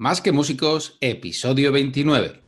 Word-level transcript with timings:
Más 0.00 0.20
que 0.20 0.30
Músicos, 0.30 0.96
episodio 1.00 1.72
29. 1.72 2.40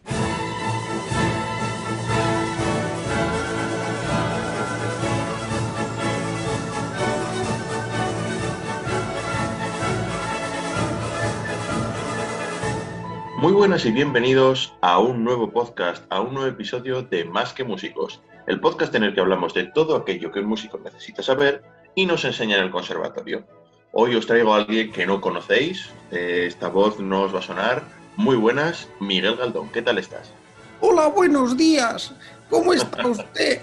Muy 13.38 13.52
buenas 13.52 13.84
y 13.84 13.90
bienvenidos 13.90 14.72
a 14.80 15.00
un 15.00 15.24
nuevo 15.24 15.50
podcast, 15.50 16.04
a 16.08 16.20
un 16.20 16.34
nuevo 16.34 16.48
episodio 16.48 17.02
de 17.02 17.24
Más 17.24 17.52
que 17.52 17.64
Músicos, 17.64 18.22
el 18.46 18.60
podcast 18.60 18.94
en 18.94 19.02
el 19.02 19.12
que 19.12 19.22
hablamos 19.22 19.54
de 19.54 19.64
todo 19.64 19.96
aquello 19.96 20.30
que 20.30 20.38
un 20.38 20.46
músico 20.46 20.78
necesita 20.78 21.24
saber 21.24 21.64
y 21.96 22.06
nos 22.06 22.24
enseña 22.24 22.58
en 22.58 22.62
el 22.66 22.70
conservatorio. 22.70 23.44
Hoy 23.92 24.14
os 24.14 24.26
traigo 24.26 24.54
a 24.54 24.58
alguien 24.58 24.92
que 24.92 25.04
no 25.04 25.20
conocéis, 25.20 25.90
eh, 26.12 26.44
esta 26.46 26.68
voz 26.68 27.00
no 27.00 27.22
os 27.22 27.34
va 27.34 27.40
a 27.40 27.42
sonar. 27.42 27.82
Muy 28.16 28.36
buenas, 28.36 28.88
Miguel 29.00 29.36
Galdón, 29.36 29.68
¿qué 29.70 29.82
tal 29.82 29.98
estás? 29.98 30.32
Hola, 30.80 31.08
buenos 31.08 31.56
días. 31.56 32.14
¿Cómo 32.48 32.72
está 32.72 33.04
usted? 33.06 33.62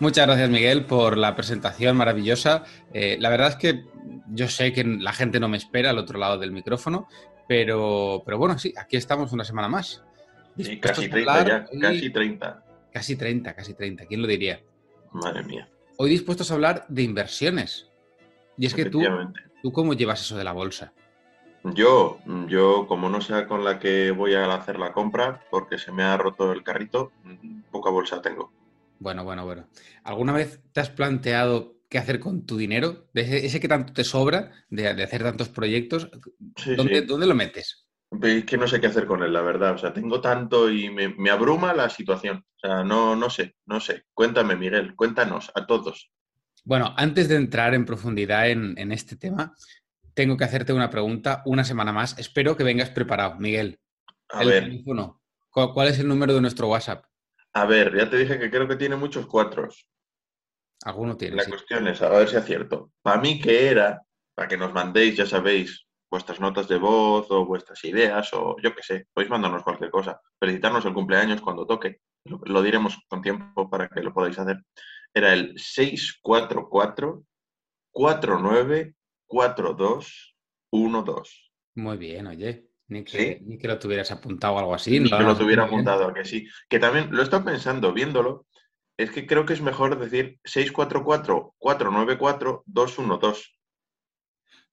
Muchas 0.00 0.26
gracias, 0.26 0.50
Miguel, 0.50 0.84
por 0.84 1.16
la 1.16 1.36
presentación 1.36 1.96
maravillosa. 1.96 2.64
Eh, 2.92 3.16
la 3.20 3.30
verdad 3.30 3.48
es 3.50 3.56
que 3.56 3.84
yo 4.28 4.48
sé 4.48 4.72
que 4.72 4.82
la 4.82 5.12
gente 5.12 5.38
no 5.38 5.48
me 5.48 5.56
espera 5.56 5.90
al 5.90 5.98
otro 5.98 6.18
lado 6.18 6.38
del 6.38 6.50
micrófono, 6.50 7.08
pero, 7.46 8.22
pero 8.24 8.36
bueno, 8.36 8.58
sí, 8.58 8.74
aquí 8.76 8.96
estamos 8.96 9.32
una 9.32 9.44
semana 9.44 9.68
más. 9.68 10.02
Sí, 10.56 10.80
casi 10.80 11.08
30 11.08 11.46
ya, 11.46 11.66
casi 11.80 12.10
30. 12.10 12.64
Casi 12.92 13.16
30, 13.16 13.54
casi 13.54 13.74
30, 13.74 14.06
¿quién 14.06 14.22
lo 14.22 14.26
diría? 14.26 14.60
Madre 15.12 15.44
mía. 15.44 15.68
Hoy 15.98 16.10
dispuestos 16.10 16.50
a 16.50 16.54
hablar 16.54 16.84
de 16.88 17.02
inversiones. 17.02 17.88
Y 18.58 18.66
es 18.66 18.74
que 18.74 18.86
tú, 18.86 19.02
¿tú 19.62 19.72
cómo 19.72 19.94
llevas 19.94 20.20
eso 20.20 20.36
de 20.36 20.44
la 20.44 20.52
bolsa? 20.52 20.92
Yo, 21.64 22.18
yo, 22.46 22.86
como 22.86 23.08
no 23.08 23.20
sé 23.20 23.46
con 23.46 23.64
la 23.64 23.78
que 23.78 24.10
voy 24.10 24.34
a 24.34 24.52
hacer 24.54 24.78
la 24.78 24.92
compra, 24.92 25.44
porque 25.50 25.78
se 25.78 25.92
me 25.92 26.02
ha 26.02 26.16
roto 26.16 26.52
el 26.52 26.62
carrito, 26.62 27.12
poca 27.70 27.90
bolsa 27.90 28.22
tengo. 28.22 28.52
Bueno, 28.98 29.24
bueno, 29.24 29.44
bueno. 29.44 29.66
¿Alguna 30.04 30.32
vez 30.32 30.60
te 30.72 30.80
has 30.80 30.90
planteado 30.90 31.76
qué 31.88 31.98
hacer 31.98 32.20
con 32.20 32.46
tu 32.46 32.56
dinero? 32.56 33.08
De 33.12 33.46
ese, 33.46 33.60
que 33.60 33.68
tanto 33.68 33.92
te 33.92 34.04
sobra 34.04 34.52
de, 34.70 34.88
hacer 34.88 35.22
tantos 35.22 35.48
proyectos, 35.48 36.08
¿dónde, 36.76 37.02
¿dónde, 37.02 37.26
lo 37.26 37.34
metes? 37.34 37.88
Es 38.22 38.44
que 38.44 38.56
no 38.56 38.66
sé 38.66 38.80
qué 38.80 38.86
hacer 38.86 39.06
con 39.06 39.22
él, 39.22 39.32
la 39.32 39.42
verdad. 39.42 39.74
O 39.74 39.78
sea, 39.78 39.92
tengo 39.92 40.20
tanto 40.20 40.70
y 40.70 40.90
me, 40.90 41.08
me, 41.08 41.30
abruma 41.30 41.74
la 41.74 41.90
situación. 41.90 42.44
O 42.56 42.58
sea, 42.58 42.82
no, 42.82 43.14
no 43.14 43.30
sé, 43.30 43.56
no 43.66 43.80
sé. 43.80 44.04
Cuéntame, 44.14 44.56
Miguel, 44.56 44.94
cuéntanos 44.96 45.52
a 45.54 45.66
todos. 45.66 46.10
Bueno, 46.68 46.92
antes 46.98 47.30
de 47.30 47.36
entrar 47.36 47.72
en 47.72 47.86
profundidad 47.86 48.50
en, 48.50 48.92
este 48.92 49.16
tema, 49.16 49.54
tengo 50.12 50.36
que 50.36 50.44
hacerte 50.44 50.74
una 50.74 50.90
pregunta 50.90 51.42
una 51.46 51.64
semana 51.64 51.94
más. 51.94 52.18
Espero 52.18 52.58
que 52.58 52.62
vengas 52.62 52.90
preparado, 52.90 53.36
Miguel. 53.36 53.80
A 54.28 54.44
ver. 54.44 54.70
¿Cuál 55.50 55.88
es 55.88 55.98
el 55.98 56.06
número 56.06 56.34
de 56.34 56.42
nuestro 56.42 56.68
WhatsApp? 56.68 57.06
A 57.54 57.64
ver, 57.64 57.96
ya 57.96 58.10
te 58.10 58.18
dije 58.18 58.38
que 58.38 58.50
creo 58.50 58.68
que 58.68 58.76
tiene 58.76 58.96
muchos 58.96 59.26
cuatros. 59.26 59.88
Alguno 60.84 61.16
tiene. 61.16 61.36
La 61.36 61.46
cuestión 61.46 61.88
es, 61.88 62.02
a 62.02 62.10
ver 62.10 62.28
si 62.28 62.36
acierto. 62.36 62.92
Para 63.00 63.18
mí, 63.18 63.40
¿qué 63.40 63.70
era? 63.70 64.02
Para 64.34 64.46
que 64.46 64.58
nos 64.58 64.74
mandéis, 64.74 65.16
ya 65.16 65.24
sabéis, 65.24 65.86
vuestras 66.10 66.38
notas 66.38 66.68
de 66.68 66.76
voz 66.76 67.30
o 67.30 67.46
vuestras 67.46 67.82
ideas 67.84 68.28
o 68.34 68.56
yo 68.62 68.74
qué 68.74 68.82
sé, 68.82 69.06
podéis 69.14 69.30
mandarnos 69.30 69.62
cualquier 69.62 69.90
cosa. 69.90 70.20
Felicitarnos 70.38 70.84
el 70.84 70.92
cumpleaños 70.92 71.40
cuando 71.40 71.66
toque. 71.66 72.02
lo 72.24 72.60
diremos 72.60 72.98
con 73.08 73.22
tiempo 73.22 73.70
para 73.70 73.88
que 73.88 74.02
lo 74.02 74.12
podáis 74.12 74.38
hacer 74.38 74.58
era 75.14 75.32
el 75.32 75.58
644 75.58 77.24
49 77.90 78.94
42 79.26 80.36
12. 80.70 81.32
Muy 81.76 81.96
bien, 81.96 82.26
oye. 82.26 82.68
Ni 82.88 83.04
que, 83.04 83.40
ni 83.44 83.58
que 83.58 83.68
lo 83.68 83.78
tuvieras 83.78 84.10
apuntado 84.10 84.54
o 84.54 84.58
algo 84.58 84.74
así. 84.74 84.98
Ni 84.98 85.10
que 85.10 85.22
lo 85.22 85.36
tuviera 85.36 85.64
apuntado, 85.64 86.14
que 86.14 86.24
sí. 86.24 86.48
Que 86.70 86.78
también 86.78 87.08
lo 87.10 87.20
he 87.20 87.24
estado 87.24 87.44
pensando, 87.44 87.92
viéndolo, 87.92 88.46
es 88.96 89.10
que 89.10 89.26
creo 89.26 89.44
que 89.44 89.52
es 89.52 89.60
mejor 89.60 89.98
decir 89.98 90.40
644-494-212. 90.44 93.44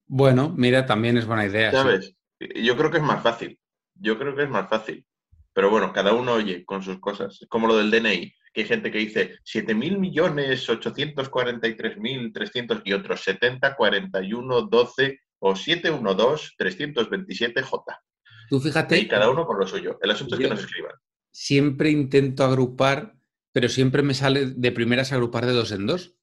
Bueno, 0.07 0.53
mira, 0.55 0.85
también 0.85 1.17
es 1.17 1.25
buena 1.25 1.45
idea. 1.45 1.71
¿Sabes? 1.71 2.15
Yo 2.39 2.77
creo 2.77 2.89
que 2.89 2.97
es 2.97 3.03
más 3.03 3.21
fácil. 3.21 3.59
Yo 3.95 4.17
creo 4.17 4.33
que 4.35 4.43
es 4.43 4.49
más 4.49 4.69
fácil. 4.69 5.05
Pero 5.51 5.69
bueno, 5.69 5.91
cada 5.91 6.13
uno 6.13 6.31
oye 6.33 6.63
con 6.63 6.83
sus 6.83 6.99
cosas. 6.99 7.41
Es 7.41 7.49
como 7.49 7.67
lo 7.67 7.75
del 7.77 7.91
DNI 7.91 8.33
que 8.55 8.61
hay 8.61 8.67
gente 8.67 8.89
que 8.89 8.99
dice 8.99 9.37
7.000 9.43 9.99
millones, 9.99 10.69
843.300 10.69 12.81
y 12.85 12.93
otros 12.93 13.19
70, 13.21 13.75
41, 13.75 14.61
12 14.61 15.19
o 15.39 15.53
712, 15.55 16.51
327 16.57 17.61
J. 17.61 18.01
Tú 18.49 18.61
fíjate. 18.61 18.97
Y 18.97 19.09
cada 19.09 19.29
uno 19.29 19.45
con 19.45 19.59
lo 19.59 19.67
suyo. 19.67 19.99
El 20.01 20.11
asunto 20.11 20.35
es 20.35 20.41
que 20.41 20.47
nos 20.47 20.61
escriban. 20.61 20.93
Siempre 21.31 21.89
intento 21.89 22.45
agrupar, 22.45 23.15
pero 23.51 23.67
siempre 23.67 24.01
me 24.01 24.13
sale 24.13 24.45
de 24.45 24.71
primeras 24.71 25.11
agrupar 25.11 25.45
de 25.45 25.51
dos 25.51 25.73
en 25.73 25.85
dos. 25.85 26.15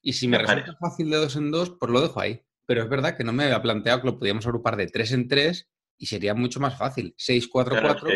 Y 0.00 0.12
si 0.12 0.28
me, 0.28 0.38
resulta 0.38 0.76
fácil 0.78 1.10
de 1.10 1.16
dos 1.16 1.34
en 1.34 1.50
dos, 1.50 1.70
pues 1.70 1.90
lo 1.90 2.00
dejo 2.00 2.20
ahí. 2.20 2.40
Pero 2.66 2.84
es 2.84 2.88
verdad 2.88 3.16
que 3.16 3.24
no 3.24 3.32
me 3.32 3.42
había 3.44 3.60
planteado 3.60 4.00
que 4.00 4.06
lo 4.06 4.16
podíamos 4.18 4.46
agrupar 4.46 4.76
de 4.76 4.86
tres 4.86 5.10
en 5.10 5.26
tres 5.26 5.68
y 5.98 6.06
sería 6.06 6.34
mucho 6.34 6.60
más 6.60 6.78
fácil. 6.78 7.14
6, 7.16 7.48
4, 7.48 7.78
4, 7.82 8.08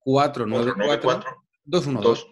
4, 0.00 0.46
9, 0.46 0.74
4, 1.00 1.46
2, 1.64 1.86
1, 1.86 2.02
2. 2.02 2.28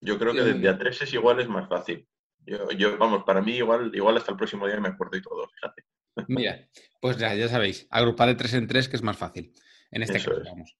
Yo 0.00 0.18
creo 0.18 0.32
que 0.32 0.42
desde 0.42 0.68
a 0.68 0.78
3 0.78 1.02
es 1.02 1.12
igual 1.14 1.40
es 1.40 1.48
más 1.48 1.68
fácil. 1.68 2.06
Yo, 2.46 2.96
vamos, 2.98 3.24
para 3.24 3.42
mí 3.42 3.56
igual, 3.56 3.90
igual 3.94 4.16
hasta 4.16 4.32
el 4.32 4.36
próximo 4.36 4.66
día 4.66 4.80
me 4.80 4.88
acuerdo 4.88 5.16
y 5.16 5.22
todo, 5.22 5.48
fíjate. 5.48 5.84
Mira, 6.28 6.68
pues 7.00 7.18
ya, 7.18 7.34
ya 7.34 7.48
sabéis, 7.48 7.86
agrupar 7.90 8.28
de 8.28 8.34
3 8.34 8.54
en 8.54 8.66
3 8.66 8.88
que 8.88 8.96
es 8.96 9.02
más 9.02 9.16
fácil. 9.16 9.52
En 9.90 10.02
este 10.02 10.14
caso, 10.14 10.42
vamos. 10.44 10.76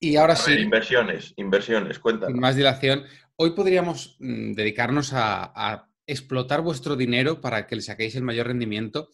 Y 0.00 0.16
ahora 0.16 0.36
sí. 0.36 0.52
inversiones, 0.52 1.34
inversiones, 1.36 1.98
cuéntanos. 1.98 2.32
Sin 2.32 2.40
más 2.40 2.56
dilación, 2.56 3.04
hoy 3.36 3.50
podríamos 3.50 4.16
mm, 4.20 4.52
dedicarnos 4.52 5.12
a, 5.12 5.52
a, 5.54 5.88
explotar 6.06 6.62
vuestro 6.62 6.96
dinero 6.96 7.42
para 7.42 7.66
que 7.66 7.76
le 7.76 7.82
saquéis 7.82 8.16
el 8.16 8.22
mayor 8.22 8.46
rendimiento, 8.46 9.10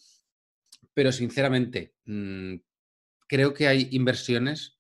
pero 0.93 1.11
sinceramente, 1.11 1.97
mmm, 2.05 2.55
creo 3.27 3.53
que 3.53 3.67
hay 3.67 3.89
inversiones 3.91 4.79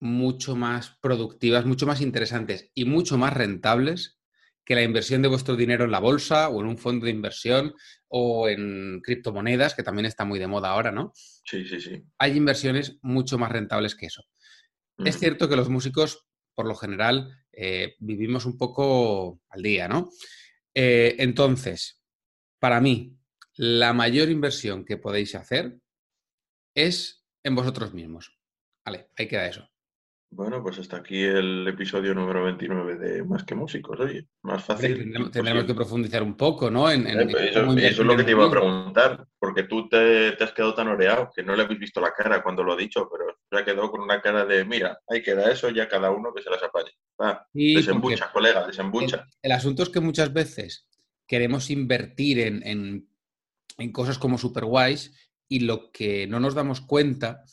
mucho 0.00 0.56
más 0.56 0.98
productivas, 1.00 1.66
mucho 1.66 1.86
más 1.86 2.00
interesantes 2.00 2.70
y 2.74 2.84
mucho 2.84 3.18
más 3.18 3.32
rentables 3.32 4.18
que 4.64 4.74
la 4.74 4.82
inversión 4.82 5.22
de 5.22 5.28
vuestro 5.28 5.56
dinero 5.56 5.84
en 5.84 5.90
la 5.90 6.00
bolsa 6.00 6.48
o 6.48 6.60
en 6.60 6.66
un 6.66 6.78
fondo 6.78 7.04
de 7.04 7.12
inversión 7.12 7.74
o 8.08 8.48
en 8.48 9.00
criptomonedas, 9.02 9.74
que 9.74 9.82
también 9.82 10.06
está 10.06 10.24
muy 10.24 10.38
de 10.38 10.46
moda 10.46 10.70
ahora, 10.70 10.90
¿no? 10.90 11.12
Sí, 11.14 11.64
sí, 11.66 11.80
sí. 11.80 12.02
Hay 12.18 12.36
inversiones 12.36 12.98
mucho 13.02 13.38
más 13.38 13.52
rentables 13.52 13.94
que 13.94 14.06
eso. 14.06 14.22
Es 15.04 15.18
cierto 15.18 15.48
que 15.48 15.56
los 15.56 15.68
músicos, 15.68 16.24
por 16.54 16.66
lo 16.66 16.76
general, 16.76 17.44
eh, 17.52 17.96
vivimos 17.98 18.46
un 18.46 18.56
poco 18.56 19.40
al 19.48 19.62
día, 19.62 19.88
¿no? 19.88 20.10
Eh, 20.72 21.16
entonces, 21.18 22.00
para 22.60 22.80
mí, 22.80 23.18
la 23.56 23.92
mayor 23.92 24.30
inversión 24.30 24.84
que 24.84 24.96
podéis 24.96 25.34
hacer 25.34 25.76
es 26.74 27.24
en 27.42 27.54
vosotros 27.54 27.92
mismos. 27.92 28.38
Vale, 28.84 29.10
ahí 29.16 29.28
queda 29.28 29.48
eso. 29.48 29.68
Bueno, 30.30 30.62
pues 30.62 30.78
hasta 30.78 30.96
aquí 30.96 31.22
el 31.22 31.66
episodio 31.68 32.12
número 32.12 32.42
29 32.44 32.96
de 32.96 33.22
Más 33.22 33.44
que 33.44 33.54
Músicos, 33.54 34.00
oye, 34.00 34.26
más 34.42 34.64
fácil. 34.64 35.12
Tendremos, 35.30 35.64
que 35.64 35.74
profundizar 35.74 36.22
un 36.22 36.36
poco, 36.36 36.70
¿no? 36.70 36.90
En, 36.90 37.06
eh, 37.06 37.50
eso, 37.50 37.72
es 37.76 37.98
lo 37.98 38.16
que 38.16 38.24
te 38.24 38.32
iba 38.32 38.46
a 38.46 38.50
preguntar, 38.50 39.26
porque 39.38 39.62
tú 39.62 39.88
te, 39.88 40.36
has 40.42 40.52
quedado 40.52 40.74
tan 40.74 40.88
oreado 40.88 41.30
que 41.34 41.44
no 41.44 41.54
le 41.54 41.62
habéis 41.62 41.78
visto 41.78 42.00
la 42.00 42.12
cara 42.12 42.42
cuando 42.42 42.64
lo 42.64 42.72
ha 42.72 42.76
dicho, 42.76 43.08
pero 43.08 43.36
ha 43.50 43.64
quedado 43.64 43.90
con 43.90 44.00
una 44.00 44.20
cara 44.20 44.44
de, 44.44 44.64
mira, 44.64 44.98
ahí 45.08 45.22
queda 45.22 45.52
eso, 45.52 45.70
ya 45.70 45.88
cada 45.88 46.10
uno 46.10 46.34
que 46.34 46.42
se 46.42 46.50
las 46.50 46.62
apañe. 46.62 46.90
Va, 47.20 47.46
desembucha, 47.52 48.32
colega, 48.32 48.66
desembucha. 48.66 49.28
El, 49.40 49.52
asunto 49.52 49.84
es 49.84 49.88
que 49.88 50.00
muchas 50.00 50.32
veces 50.32 50.88
queremos 51.28 51.70
invertir 51.70 52.40
en, 52.40 53.06
en 53.78 53.92
cosas 53.92 54.18
como 54.18 54.38
Superwise 54.38 55.12
y 55.48 55.60
lo 55.60 55.92
que 55.92 56.26
no 56.26 56.40
nos 56.40 56.54
damos 56.54 56.80
cuenta 56.80 57.44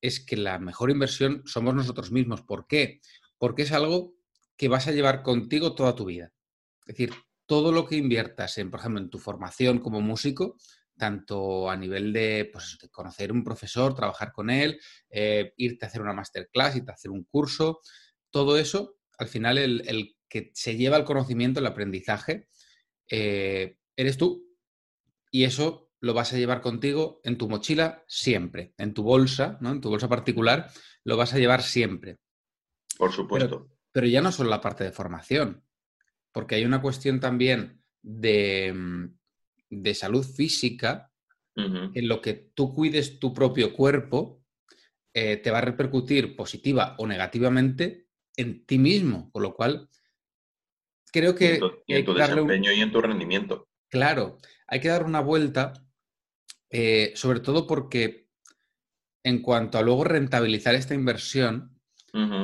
es 0.00 0.24
que 0.24 0.36
la 0.36 0.58
mejor 0.58 0.90
inversión 0.90 1.42
somos 1.46 1.74
nosotros 1.74 2.10
mismos. 2.10 2.42
¿Por 2.42 2.66
qué? 2.66 3.00
Porque 3.38 3.62
es 3.62 3.72
algo 3.72 4.14
que 4.56 4.68
vas 4.68 4.86
a 4.88 4.92
llevar 4.92 5.22
contigo 5.22 5.74
toda 5.74 5.94
tu 5.94 6.06
vida. 6.06 6.32
Es 6.86 6.96
decir, 6.96 7.12
todo 7.46 7.72
lo 7.72 7.86
que 7.86 7.96
inviertas 7.96 8.58
en, 8.58 8.70
por 8.70 8.80
ejemplo, 8.80 9.00
en 9.00 9.10
tu 9.10 9.18
formación 9.18 9.78
como 9.78 10.00
músico, 10.00 10.56
tanto 10.96 11.70
a 11.70 11.76
nivel 11.76 12.12
de, 12.12 12.48
pues, 12.52 12.78
conocer 12.90 13.32
un 13.32 13.42
profesor, 13.42 13.94
trabajar 13.94 14.32
con 14.32 14.50
él, 14.50 14.78
eh, 15.08 15.54
irte 15.56 15.84
a 15.84 15.88
hacer 15.88 16.02
una 16.02 16.12
masterclass, 16.12 16.76
irte 16.76 16.90
a 16.90 16.94
hacer 16.94 17.10
un 17.10 17.24
curso, 17.24 17.80
todo 18.30 18.58
eso, 18.58 18.98
al 19.18 19.28
final 19.28 19.58
el, 19.58 20.16
que 20.28 20.50
se 20.54 20.76
lleva 20.76 20.96
el 20.96 21.04
conocimiento, 21.04 21.60
el 21.60 21.66
aprendizaje, 21.66 22.48
eh, 23.08 23.76
eres 23.96 24.16
tú. 24.16 24.46
Y 25.30 25.44
eso 25.44 25.89
lo 26.00 26.14
vas 26.14 26.32
a 26.32 26.38
llevar 26.38 26.60
contigo 26.60 27.20
en 27.24 27.36
tu 27.36 27.48
mochila 27.48 28.04
siempre, 28.06 28.74
en 28.78 28.94
tu 28.94 29.02
bolsa, 29.02 29.58
¿no? 29.60 29.70
En 29.70 29.80
tu 29.80 29.90
bolsa 29.90 30.08
particular, 30.08 30.70
lo 31.04 31.16
vas 31.16 31.34
a 31.34 31.38
llevar 31.38 31.62
siempre. 31.62 32.18
Por 32.96 33.12
supuesto. 33.12 33.68
Pero, 33.92 34.06
ya 34.06 34.20
no 34.20 34.32
solo 34.32 34.50
la 34.50 34.60
parte 34.60 34.84
de 34.84 34.92
formación, 34.92 35.64
porque 36.32 36.54
hay 36.54 36.64
una 36.64 36.80
cuestión 36.80 37.20
también 37.20 37.82
de, 38.02 38.72
mm, 38.74 39.18
de 39.70 39.94
salud 39.94 40.24
física 40.24 41.10
en 41.56 42.08
lo 42.08 42.22
que 42.22 42.32
tú 42.54 42.72
cuides 42.72 43.18
tu 43.18 43.34
propio 43.34 43.74
cuerpo, 43.74 44.42
eh, 45.12 45.36
te 45.36 45.50
va 45.50 45.58
a 45.58 45.62
repercutir 45.62 46.36
positiva 46.36 46.94
o 46.98 47.06
negativamente 47.06 48.06
en 48.36 48.64
ti 48.64 48.78
mismo, 48.78 49.30
con 49.32 49.42
lo 49.42 49.54
cual 49.54 49.88
creo 51.12 51.34
que... 51.34 51.60
en 51.86 52.04
tu, 52.04 52.14
desempeño 52.14 52.72
y 52.72 52.80
en 52.80 52.92
tu 52.92 53.00
rendimiento. 53.00 53.68
Claro, 53.88 54.38
hay 54.66 54.80
que 54.80 54.88
dar 54.88 55.04
una 55.04 55.20
vuelta, 55.20 55.72
eh, 56.70 57.12
sobre 57.16 57.40
todo 57.40 57.66
porque 57.66 58.28
en 59.22 59.42
cuanto 59.42 59.78
a 59.78 59.82
luego 59.82 60.04
rentabilizar 60.04 60.74
esta 60.74 60.94
inversión, 60.94 61.76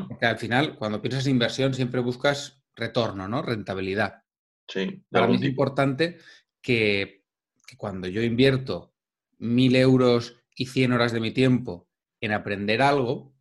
porque 0.08 0.26
al 0.26 0.38
final, 0.38 0.76
cuando 0.76 1.02
piensas 1.02 1.26
en 1.26 1.32
inversión, 1.32 1.75
siempre 1.75 2.00
buscas 2.00 2.62
retorno, 2.76 3.26
¿no? 3.26 3.43
Rentabilidad. 3.43 4.23
Sí. 4.69 5.02
Para 5.11 5.26
mí 5.26 5.37
es 5.37 5.43
importante 5.43 6.19
que, 6.61 7.25
que, 7.67 7.76
cuando 7.76 8.06
yo 8.06 8.23
invierto 8.23 8.93
mil 9.38 9.75
euros 9.75 10.37
y 10.55 10.67
cien 10.67 10.93
horas 10.93 11.12
de 11.12 11.20
mi 11.20 11.32
tiempo 11.32 11.88
en 12.20 12.32
aprender 12.32 12.82
algo, 12.82 13.34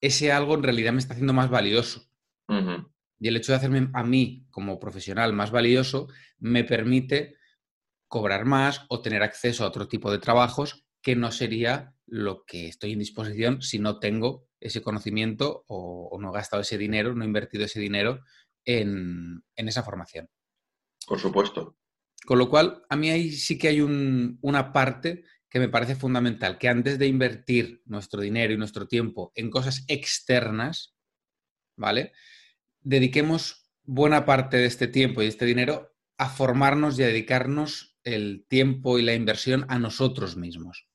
ese 0.00 0.32
algo 0.32 0.54
en 0.54 0.64
realidad 0.64 0.92
me 0.92 0.98
está 0.98 1.14
haciendo 1.14 1.32
más 1.32 1.48
valioso. 1.48 2.08
Y 3.18 3.28
el 3.28 3.36
hecho 3.36 3.52
de 3.52 3.56
hacerme 3.56 3.88
a 3.94 4.02
mí 4.02 4.46
como 4.50 4.78
profesional 4.78 5.32
más 5.32 5.50
valioso 5.50 6.08
me 6.38 6.64
permite 6.64 7.36
cobrar 8.12 8.44
más 8.44 8.84
o 8.90 9.00
tener 9.00 9.22
acceso 9.22 9.64
a 9.64 9.68
otro 9.68 9.88
tipo 9.88 10.12
de 10.12 10.18
trabajos 10.18 10.84
que 11.00 11.16
no 11.16 11.32
sería 11.32 11.94
lo 12.04 12.44
que 12.44 12.68
estoy 12.68 12.92
en 12.92 12.98
disposición 12.98 13.62
si 13.62 13.78
no 13.78 14.00
tengo 14.00 14.46
ese 14.60 14.82
conocimiento 14.82 15.64
o, 15.66 16.18
no 16.20 16.28
he 16.28 16.34
gastado 16.34 16.60
ese 16.60 16.76
dinero, 16.76 17.14
no 17.14 17.24
he 17.24 17.26
invertido 17.26 17.64
ese 17.64 17.80
dinero 17.80 18.20
en, 18.66 19.42
esa 19.56 19.82
formación. 19.82 20.28
Por 21.06 21.20
supuesto. 21.20 21.78
Con 22.26 22.38
lo 22.38 22.50
cual, 22.50 22.84
a 22.90 22.96
mí 22.96 23.08
ahí 23.08 23.30
sí 23.30 23.56
que 23.56 23.68
hay 23.68 23.80
una 23.80 24.74
parte 24.74 25.24
que 25.48 25.58
me 25.58 25.70
parece 25.70 25.96
fundamental, 25.96 26.58
que 26.58 26.68
antes 26.68 26.98
de 26.98 27.06
invertir 27.06 27.80
nuestro 27.86 28.20
dinero 28.20 28.52
y 28.52 28.58
nuestro 28.58 28.86
tiempo 28.88 29.32
en 29.34 29.48
cosas 29.48 29.86
externas, 29.88 30.94
¿vale? 31.78 32.12
Dediquemos 32.82 33.70
buena 33.84 34.26
parte 34.26 34.58
de 34.58 34.66
este 34.66 34.86
tiempo 34.86 35.22
y 35.22 35.28
este 35.28 35.46
dinero 35.46 35.94
a 36.18 36.28
formarnos 36.28 36.98
y 36.98 37.04
a 37.04 37.06
dedicarnos 37.06 37.91
el 38.04 38.44
tiempo 38.48 38.98
y 38.98 39.02
la 39.02 39.14
inversión 39.14 39.64
a 39.68 39.78
nosotros 39.78 40.36
mismos. 40.36 40.86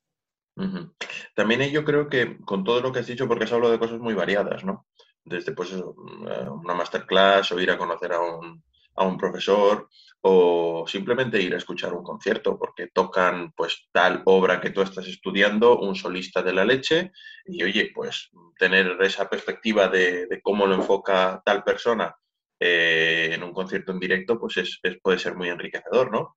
También 1.35 1.69
yo 1.69 1.85
creo 1.85 2.09
que 2.09 2.37
con 2.39 2.63
todo 2.63 2.81
lo 2.81 2.91
que 2.91 2.99
has 2.99 3.07
dicho, 3.07 3.27
porque 3.27 3.43
has 3.43 3.53
hablado 3.53 3.71
de 3.71 3.79
cosas 3.79 3.99
muy 3.99 4.15
variadas, 4.15 4.63
¿no? 4.63 4.87
Desde 5.23 5.51
pues 5.51 5.71
una 5.71 6.73
masterclass 6.73 7.51
o 7.51 7.59
ir 7.59 7.69
a 7.69 7.77
conocer 7.77 8.13
a 8.13 8.19
un, 8.19 8.63
a 8.97 9.05
un 9.05 9.17
profesor 9.17 9.89
o 10.21 10.85
simplemente 10.87 11.41
ir 11.41 11.53
a 11.53 11.57
escuchar 11.57 11.93
un 11.93 12.03
concierto 12.03 12.57
porque 12.57 12.87
tocan 12.87 13.51
pues 13.51 13.87
tal 13.91 14.23
obra 14.25 14.59
que 14.59 14.71
tú 14.71 14.81
estás 14.81 15.07
estudiando, 15.07 15.79
un 15.79 15.95
solista 15.95 16.41
de 16.41 16.53
la 16.53 16.65
leche 16.65 17.11
y 17.45 17.63
oye, 17.63 17.91
pues 17.93 18.29
tener 18.57 18.97
esa 19.01 19.29
perspectiva 19.29 19.87
de, 19.87 20.39
cómo 20.41 20.65
lo 20.65 20.75
enfoca 20.75 21.41
tal 21.45 21.63
persona 21.63 22.15
eh, 22.59 23.29
en 23.33 23.43
un 23.43 23.53
concierto 23.53 23.91
en 23.91 23.99
directo 23.99 24.39
pues 24.39 24.57
es, 24.57 24.79
puede 25.01 25.19
ser 25.19 25.35
muy 25.35 25.49
enriquecedor, 25.49 26.11
¿no? 26.11 26.35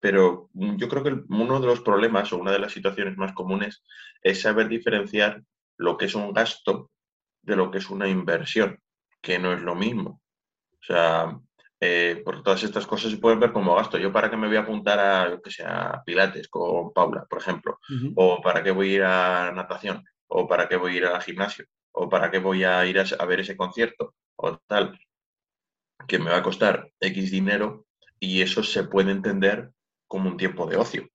Pero 0.00 0.48
yo 0.54 0.88
creo 0.88 1.04
que 1.04 1.22
uno 1.28 1.60
de 1.60 1.66
los 1.66 1.80
problemas 1.80 2.32
o 2.32 2.38
una 2.38 2.52
de 2.52 2.58
las 2.58 2.72
situaciones 2.72 3.16
más 3.16 3.32
comunes 3.32 3.82
es 4.22 4.40
saber 4.40 4.68
diferenciar 4.68 5.42
lo 5.76 5.96
que 5.96 6.06
es 6.06 6.14
un 6.14 6.32
gasto 6.32 6.90
de 7.42 7.56
lo 7.56 7.70
que 7.70 7.78
es 7.78 7.90
una 7.90 8.08
inversión, 8.08 8.78
que 9.20 9.38
no 9.38 9.52
es 9.52 9.60
lo 9.60 9.74
mismo. 9.74 10.22
O 10.72 10.82
sea, 10.82 11.38
eh, 11.82 12.20
por 12.22 12.42
todas 12.42 12.62
estas 12.62 12.86
cosas 12.86 13.10
se 13.10 13.16
pueden 13.16 13.40
ver 13.40 13.52
como 13.52 13.74
gasto. 13.74 13.96
Yo 13.98 14.12
para 14.12 14.30
qué 14.30 14.36
me 14.36 14.46
voy 14.46 14.56
a 14.56 14.60
apuntar 14.60 14.98
a, 14.98 15.40
que 15.42 15.50
sea, 15.50 16.02
Pilates 16.04 16.48
con 16.48 16.92
Paula, 16.92 17.24
por 17.28 17.40
ejemplo, 17.40 17.78
o 18.16 18.40
para 18.42 18.62
qué 18.62 18.70
voy 18.70 18.90
a 18.90 18.94
ir 18.94 19.02
a 19.02 19.52
natación, 19.52 20.04
o 20.28 20.46
para 20.46 20.68
qué 20.68 20.76
voy 20.76 20.92
a 20.94 20.96
ir 20.96 21.04
al 21.06 21.22
gimnasio, 21.22 21.64
o 21.92 22.08
para 22.08 22.30
qué 22.30 22.38
voy 22.38 22.64
a 22.64 22.84
ir 22.86 22.98
a, 23.00 23.24
ver 23.24 23.40
ese 23.40 23.56
concierto, 23.56 24.14
o 24.36 24.58
tal, 24.66 24.98
que 26.06 26.18
me 26.18 26.30
va 26.30 26.38
a 26.38 26.42
costar 26.42 26.90
X 27.00 27.30
dinero 27.30 27.86
y 28.18 28.42
eso 28.42 28.62
se 28.62 28.84
puede 28.84 29.12
entender 29.12 29.70
como 30.10 30.28
un 30.28 30.36
tiempo 30.36 30.66
de 30.66 30.76
ocio. 30.76 31.08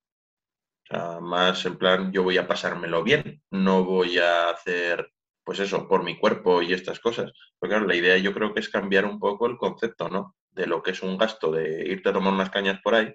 Sea, 0.87 1.19
más 1.19 1.65
en 1.65 1.77
plan, 1.77 2.13
yo 2.13 2.23
voy 2.23 2.37
a 2.37 2.47
pasármelo 2.47 3.03
bien, 3.03 3.43
no 3.51 3.83
voy 3.83 4.19
a 4.19 4.49
hacer, 4.49 5.11
pues 5.43 5.59
eso, 5.59 5.87
por 5.87 6.03
mi 6.03 6.17
cuerpo 6.17 6.61
y 6.61 6.71
estas 6.71 6.99
cosas. 6.99 7.31
Porque 7.59 7.73
claro, 7.73 7.87
la 7.87 7.95
idea 7.95 8.17
yo 8.17 8.33
creo 8.33 8.53
que 8.53 8.61
es 8.61 8.69
cambiar 8.69 9.03
un 9.05 9.19
poco 9.19 9.47
el 9.47 9.57
concepto, 9.57 10.07
¿no? 10.07 10.35
De 10.51 10.67
lo 10.67 10.81
que 10.81 10.91
es 10.91 11.03
un 11.03 11.17
gasto 11.17 11.51
de 11.51 11.85
irte 11.89 12.09
a 12.09 12.13
tomar 12.13 12.33
unas 12.33 12.49
cañas 12.49 12.79
por 12.81 12.95
ahí 12.95 13.13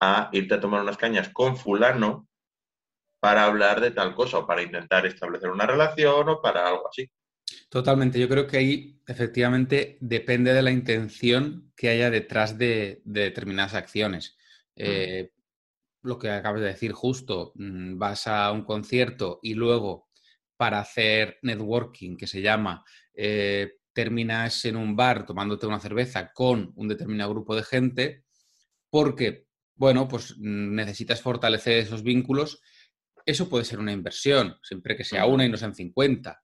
a 0.00 0.28
irte 0.32 0.54
a 0.54 0.60
tomar 0.60 0.82
unas 0.82 0.96
cañas 0.96 1.30
con 1.30 1.56
fulano 1.56 2.28
para 3.20 3.44
hablar 3.44 3.80
de 3.80 3.90
tal 3.90 4.14
cosa 4.14 4.38
o 4.38 4.46
para 4.46 4.62
intentar 4.62 5.06
establecer 5.06 5.50
una 5.50 5.66
relación 5.66 6.28
o 6.28 6.40
para 6.40 6.68
algo 6.68 6.88
así. 6.88 7.10
Totalmente, 7.68 8.18
yo 8.18 8.28
creo 8.28 8.46
que 8.46 8.58
ahí 8.58 9.00
efectivamente 9.06 9.98
depende 10.00 10.52
de 10.52 10.62
la 10.62 10.70
intención 10.70 11.72
que 11.76 11.88
haya 11.88 12.10
detrás 12.10 12.58
de, 12.58 13.02
determinadas 13.04 13.74
acciones. 13.74 14.35
Eh, 14.76 15.30
lo 16.02 16.18
que 16.18 16.30
acabas 16.30 16.60
de 16.60 16.68
decir 16.68 16.92
justo, 16.92 17.52
mm, 17.56 17.98
vas 17.98 18.26
a 18.26 18.52
un 18.52 18.64
concierto 18.64 19.40
y 19.42 19.54
luego 19.54 20.08
para 20.56 20.80
hacer 20.80 21.38
networking, 21.42 22.16
que 22.16 22.26
se 22.26 22.40
llama, 22.40 22.84
eh, 23.14 23.72
terminas 23.92 24.64
en 24.64 24.76
un 24.76 24.96
bar 24.96 25.26
tomándote 25.26 25.66
una 25.66 25.80
cerveza 25.80 26.32
con 26.32 26.72
un 26.76 26.88
determinado 26.88 27.30
grupo 27.30 27.54
de 27.56 27.62
gente, 27.62 28.24
porque, 28.90 29.46
bueno, 29.74 30.06
pues 30.08 30.36
mm, 30.38 30.74
necesitas 30.74 31.20
fortalecer 31.20 31.78
esos 31.78 32.02
vínculos. 32.02 32.60
Eso 33.24 33.48
puede 33.48 33.64
ser 33.64 33.78
una 33.80 33.92
inversión, 33.92 34.56
siempre 34.62 34.96
que 34.96 35.04
sea 35.04 35.26
una 35.26 35.44
y 35.44 35.48
no 35.48 35.56
sean 35.56 35.74
50, 35.74 36.42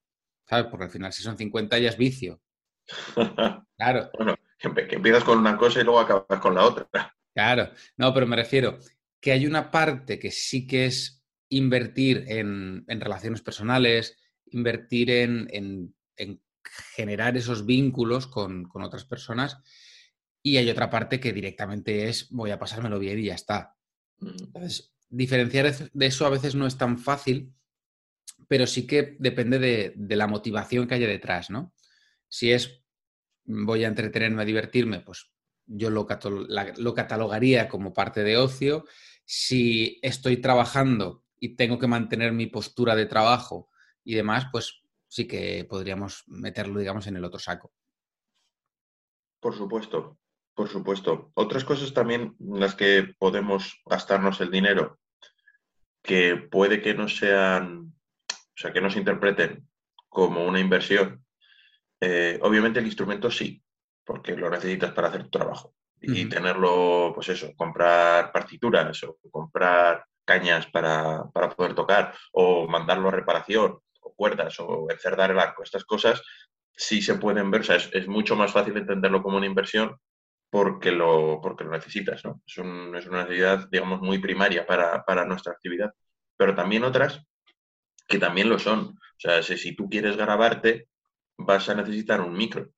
¿sabes? 0.49 0.67
Porque 0.71 0.87
al 0.87 0.91
final 0.91 1.13
si 1.13 1.23
son 1.23 1.37
50 1.39 1.79
ya 1.79 1.91
es 1.91 1.97
vicio. 1.97 2.41
Claro. 3.77 4.11
bueno, 4.17 4.37
que 4.59 4.95
empiezas 4.95 5.25
con 5.25 5.39
una 5.39 5.57
cosa 5.57 5.81
y 5.81 5.85
luego 5.85 5.99
acabas 5.99 6.41
con 6.41 6.55
la 6.55 6.65
otra. 6.65 6.89
Claro, 7.35 7.71
no, 7.97 8.13
pero 8.13 8.27
me 8.27 8.37
refiero 8.37 8.79
que 9.21 9.33
hay 9.33 9.47
una 9.47 9.71
parte 9.71 10.19
que 10.19 10.31
sí 10.31 10.67
que 10.67 10.87
es 10.87 11.23
invertir 11.49 12.25
en, 12.29 12.85
relaciones 12.89 13.41
personales, 13.41 14.17
invertir 14.47 15.11
en, 15.11 15.95
generar 16.95 17.37
esos 17.37 17.65
vínculos 17.65 18.27
con, 18.27 18.69
otras 18.75 19.05
personas. 19.05 19.59
Y 20.43 20.57
hay 20.57 20.69
otra 20.69 20.91
parte 20.91 21.21
que 21.21 21.33
directamente 21.33 22.09
es 22.09 22.29
voy 22.31 22.51
a 22.51 22.59
pasármelo 22.59 22.99
bien 22.99 23.19
y 23.19 23.27
ya 23.27 23.35
está. 23.35 23.77
Entonces, 24.21 24.93
diferenciar 25.09 25.73
de 25.73 26.07
eso 26.07 26.27
a 26.27 26.31
veces 26.31 26.55
no 26.55 26.67
es 26.67 26.77
tan 26.77 26.99
fácil, 26.99 27.55
pero 28.49 28.67
sí 28.67 28.87
que 28.87 29.17
depende 29.21 29.59
de, 29.59 29.93
de 29.95 30.17
la 30.17 30.27
motivación 30.27 30.89
que 30.89 30.95
haya 30.95 31.07
detrás, 31.07 31.49
¿no? 31.49 31.73
Si 32.29 32.51
es 32.51 32.83
voy 33.45 33.85
a 33.85 33.89
entretenerme, 33.89 34.43
a 34.43 34.47
divertirme, 34.47 35.01
pues 35.01 35.31
yo 35.67 35.91
lo, 35.91 36.07
lo 36.77 36.95
catalogaría 36.95 37.69
como 37.69 37.93
parte 37.93 38.23
de 38.23 38.37
ocio. 38.37 38.85
Si 39.25 39.99
estoy 40.03 40.39
trabajando 40.39 41.25
y 41.39 41.57
tengo 41.57 41.79
que 41.79 41.87
mantener 41.87 42.33
mi 42.33 42.47
postura 42.47 42.95
de 42.95 43.07
trabajo 43.07 43.69
y 44.05 44.15
demás, 44.15 44.47
pues 44.53 44.83
sí 45.09 45.27
que 45.27 45.67
podríamos 45.69 46.25
meterlo, 46.27 46.81
digamos, 46.81 47.07
en 47.07 47.17
el 47.17 47.25
otro 47.25 47.39
saco. 47.39 47.73
Por 49.41 49.57
supuesto, 49.57 50.19
por 50.55 50.69
supuesto. 50.69 51.33
Otras 51.35 51.65
cosas 51.65 51.93
también 51.93 52.37
en 52.39 52.61
las 52.61 52.75
que 52.75 53.15
podemos 53.19 53.81
gastarnos 53.85 54.41
el 54.41 54.51
dinero, 54.51 55.01
que 56.03 56.37
puede 56.37 56.81
que 56.81 56.95
no 56.95 57.09
sean, 57.09 57.93
o 58.31 58.57
sea, 58.57 58.73
que 58.73 58.81
no 58.81 58.91
se 58.91 59.01
interpreten 59.01 59.69
como 60.09 60.45
una 60.45 60.61
inversión. 60.61 61.25
Eh, 62.01 62.39
obviamente 62.43 62.81
el 62.81 62.87
instrumento 62.87 63.31
sí, 63.31 63.62
porque 64.05 64.37
lo 64.37 64.51
necesitas 64.51 64.93
para 64.93 65.09
hacer 65.09 65.25
tu 65.25 65.31
trabajo. 65.31 65.75
Y 66.05 66.29
tenerlo, 66.29 67.13
pues 67.15 67.29
eso, 67.29 67.53
comprar 67.57 68.33
partituras 68.33 69.05
o 69.05 69.19
comprar 69.31 70.05
cañas 70.25 70.67
para, 70.67 71.23
para 71.33 71.51
poder 71.51 71.75
tocar 71.75 72.13
o 72.33 72.67
mandarlo 72.67 73.09
a 73.09 73.13
reparación 73.13 73.79
o 74.01 74.15
cuerdas 74.15 74.59
o 74.59 74.89
encerdar 74.91 75.31
el 75.31 75.39
arco, 75.39 75.63
estas 75.63 75.85
cosas 75.85 76.21
sí 76.75 77.03
se 77.03 77.15
pueden 77.15 77.51
ver, 77.53 77.61
o 77.61 77.65
sea, 77.65 77.77
es, 77.77 78.09
mucho 78.09 78.35
más 78.35 78.53
fácil 78.53 78.77
entenderlo 78.77 79.23
como 79.23 79.37
una 79.37 79.47
inversión 79.47 79.97
porque 80.51 80.91
lo, 80.91 81.41
porque 81.41 81.65
lo 81.65 81.71
necesitas, 81.71 82.25
¿no? 82.25 82.43
Es, 82.47 82.59
es 82.59 83.09
una 83.09 83.23
necesidad, 83.23 83.69
digamos, 83.71 84.01
muy 84.01 84.19
primaria 84.19 84.67
para, 84.67 85.05
para, 85.05 85.25
nuestra 85.25 85.53
actividad. 85.53 85.93
Pero 86.37 86.55
también 86.55 86.85
otras 86.85 87.25
que 88.09 88.19
también 88.19 88.49
lo 88.49 88.59
son. 88.59 88.81
O 88.81 89.19
sea, 89.19 89.43
si, 89.43 89.57
si 89.57 89.75
tú 89.75 89.89
quieres 89.89 90.17
grabarte, 90.17 90.89
vas 91.39 91.69
a 91.69 91.75
necesitar 91.75 92.21
un 92.21 92.35
micro 92.35 92.69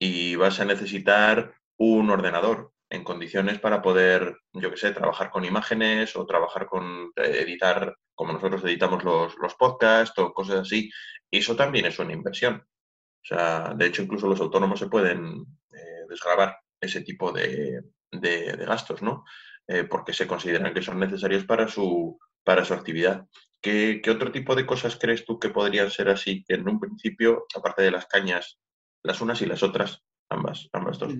y 0.00 0.34
vas 0.34 0.58
a 0.58 0.64
necesitar 0.64 1.54
un 1.76 2.10
ordenador 2.10 2.72
en 2.88 3.04
condiciones 3.04 3.60
para 3.60 3.82
poder, 3.82 4.38
yo 4.52 4.70
qué 4.70 4.76
sé, 4.76 4.90
trabajar 4.90 5.30
con 5.30 5.44
imágenes 5.44 6.16
o 6.16 6.26
trabajar 6.26 6.66
con 6.66 7.12
eh, 7.16 7.42
editar 7.42 7.96
como 8.14 8.32
nosotros 8.32 8.64
editamos 8.64 9.04
los, 9.04 9.36
los 9.38 9.54
podcasts 9.54 10.18
o 10.18 10.32
cosas 10.32 10.60
así. 10.60 10.90
Eso 11.30 11.54
también 11.54 11.86
es 11.86 11.98
una 12.00 12.12
inversión. 12.12 12.56
O 12.56 13.24
sea, 13.24 13.74
de 13.76 13.86
hecho, 13.86 14.02
incluso 14.02 14.26
los 14.26 14.40
autónomos 14.40 14.80
se 14.80 14.88
pueden 14.88 15.44
eh, 15.72 16.06
desgrabar 16.08 16.56
ese 16.80 17.02
tipo 17.02 17.30
de, 17.30 17.82
de, 18.10 18.56
gastos, 18.66 19.02
¿no? 19.02 19.24
eh, 19.70 19.84
porque 19.84 20.12
se 20.12 20.26
consideran 20.26 20.74
que 20.74 20.82
son 20.82 20.98
necesarios 20.98 21.44
para 21.44 21.68
su, 21.68 22.18
para 22.42 22.64
su 22.64 22.74
actividad. 22.74 23.26
¿Qué, 23.60 24.02
otro 24.10 24.32
tipo 24.32 24.56
de 24.56 24.66
cosas 24.66 24.96
crees 24.96 25.24
tú 25.24 25.38
que 25.38 25.50
podrían 25.50 25.90
ser 25.92 26.08
así? 26.08 26.42
Que 26.44 26.54
en 26.54 26.68
un 26.68 26.80
principio, 26.80 27.46
aparte 27.54 27.82
de 27.82 27.92
las 27.92 28.06
cañas, 28.06 28.58
las 29.02 29.20
unas 29.20 29.40
y 29.42 29.46
las 29.46 29.62
otras, 29.62 30.02
ambas, 30.28 30.68
ambas 30.72 30.98
dos, 30.98 31.14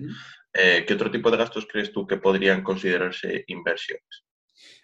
eh, 0.53 0.85
¿qué 0.87 0.93
otro 0.93 1.11
tipo 1.11 1.31
de 1.31 1.37
gastos 1.37 1.67
crees 1.69 1.91
tú 1.91 2.07
que 2.07 2.17
podrían 2.17 2.63
considerarse 2.63 3.43
inversiones? 3.47 4.25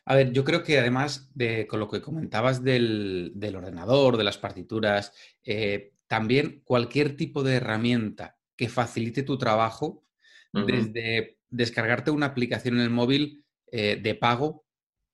A 0.05 0.15
ver, 0.15 0.31
yo 0.31 0.43
creo 0.43 0.63
que 0.63 0.79
además 0.79 1.29
de 1.35 1.67
con 1.67 1.79
lo 1.79 1.89
que 1.89 2.01
comentabas 2.01 2.63
del, 2.63 3.33
ordenador, 3.55 4.17
de 4.17 4.23
las 4.23 4.37
partituras, 4.37 5.13
eh, 5.43 5.93
también 6.07 6.61
cualquier 6.63 7.17
tipo 7.17 7.43
de 7.43 7.55
herramienta 7.55 8.37
que 8.55 8.69
facilite 8.69 9.23
tu 9.23 9.37
trabajo, 9.37 10.03
desde 10.53 11.37
descargarte 11.49 12.09
una 12.09 12.27
aplicación 12.27 12.75
en 12.75 12.81
el 12.81 12.89
móvil 12.89 13.45
eh, 13.71 13.99
de 14.01 14.15
pago 14.15 14.66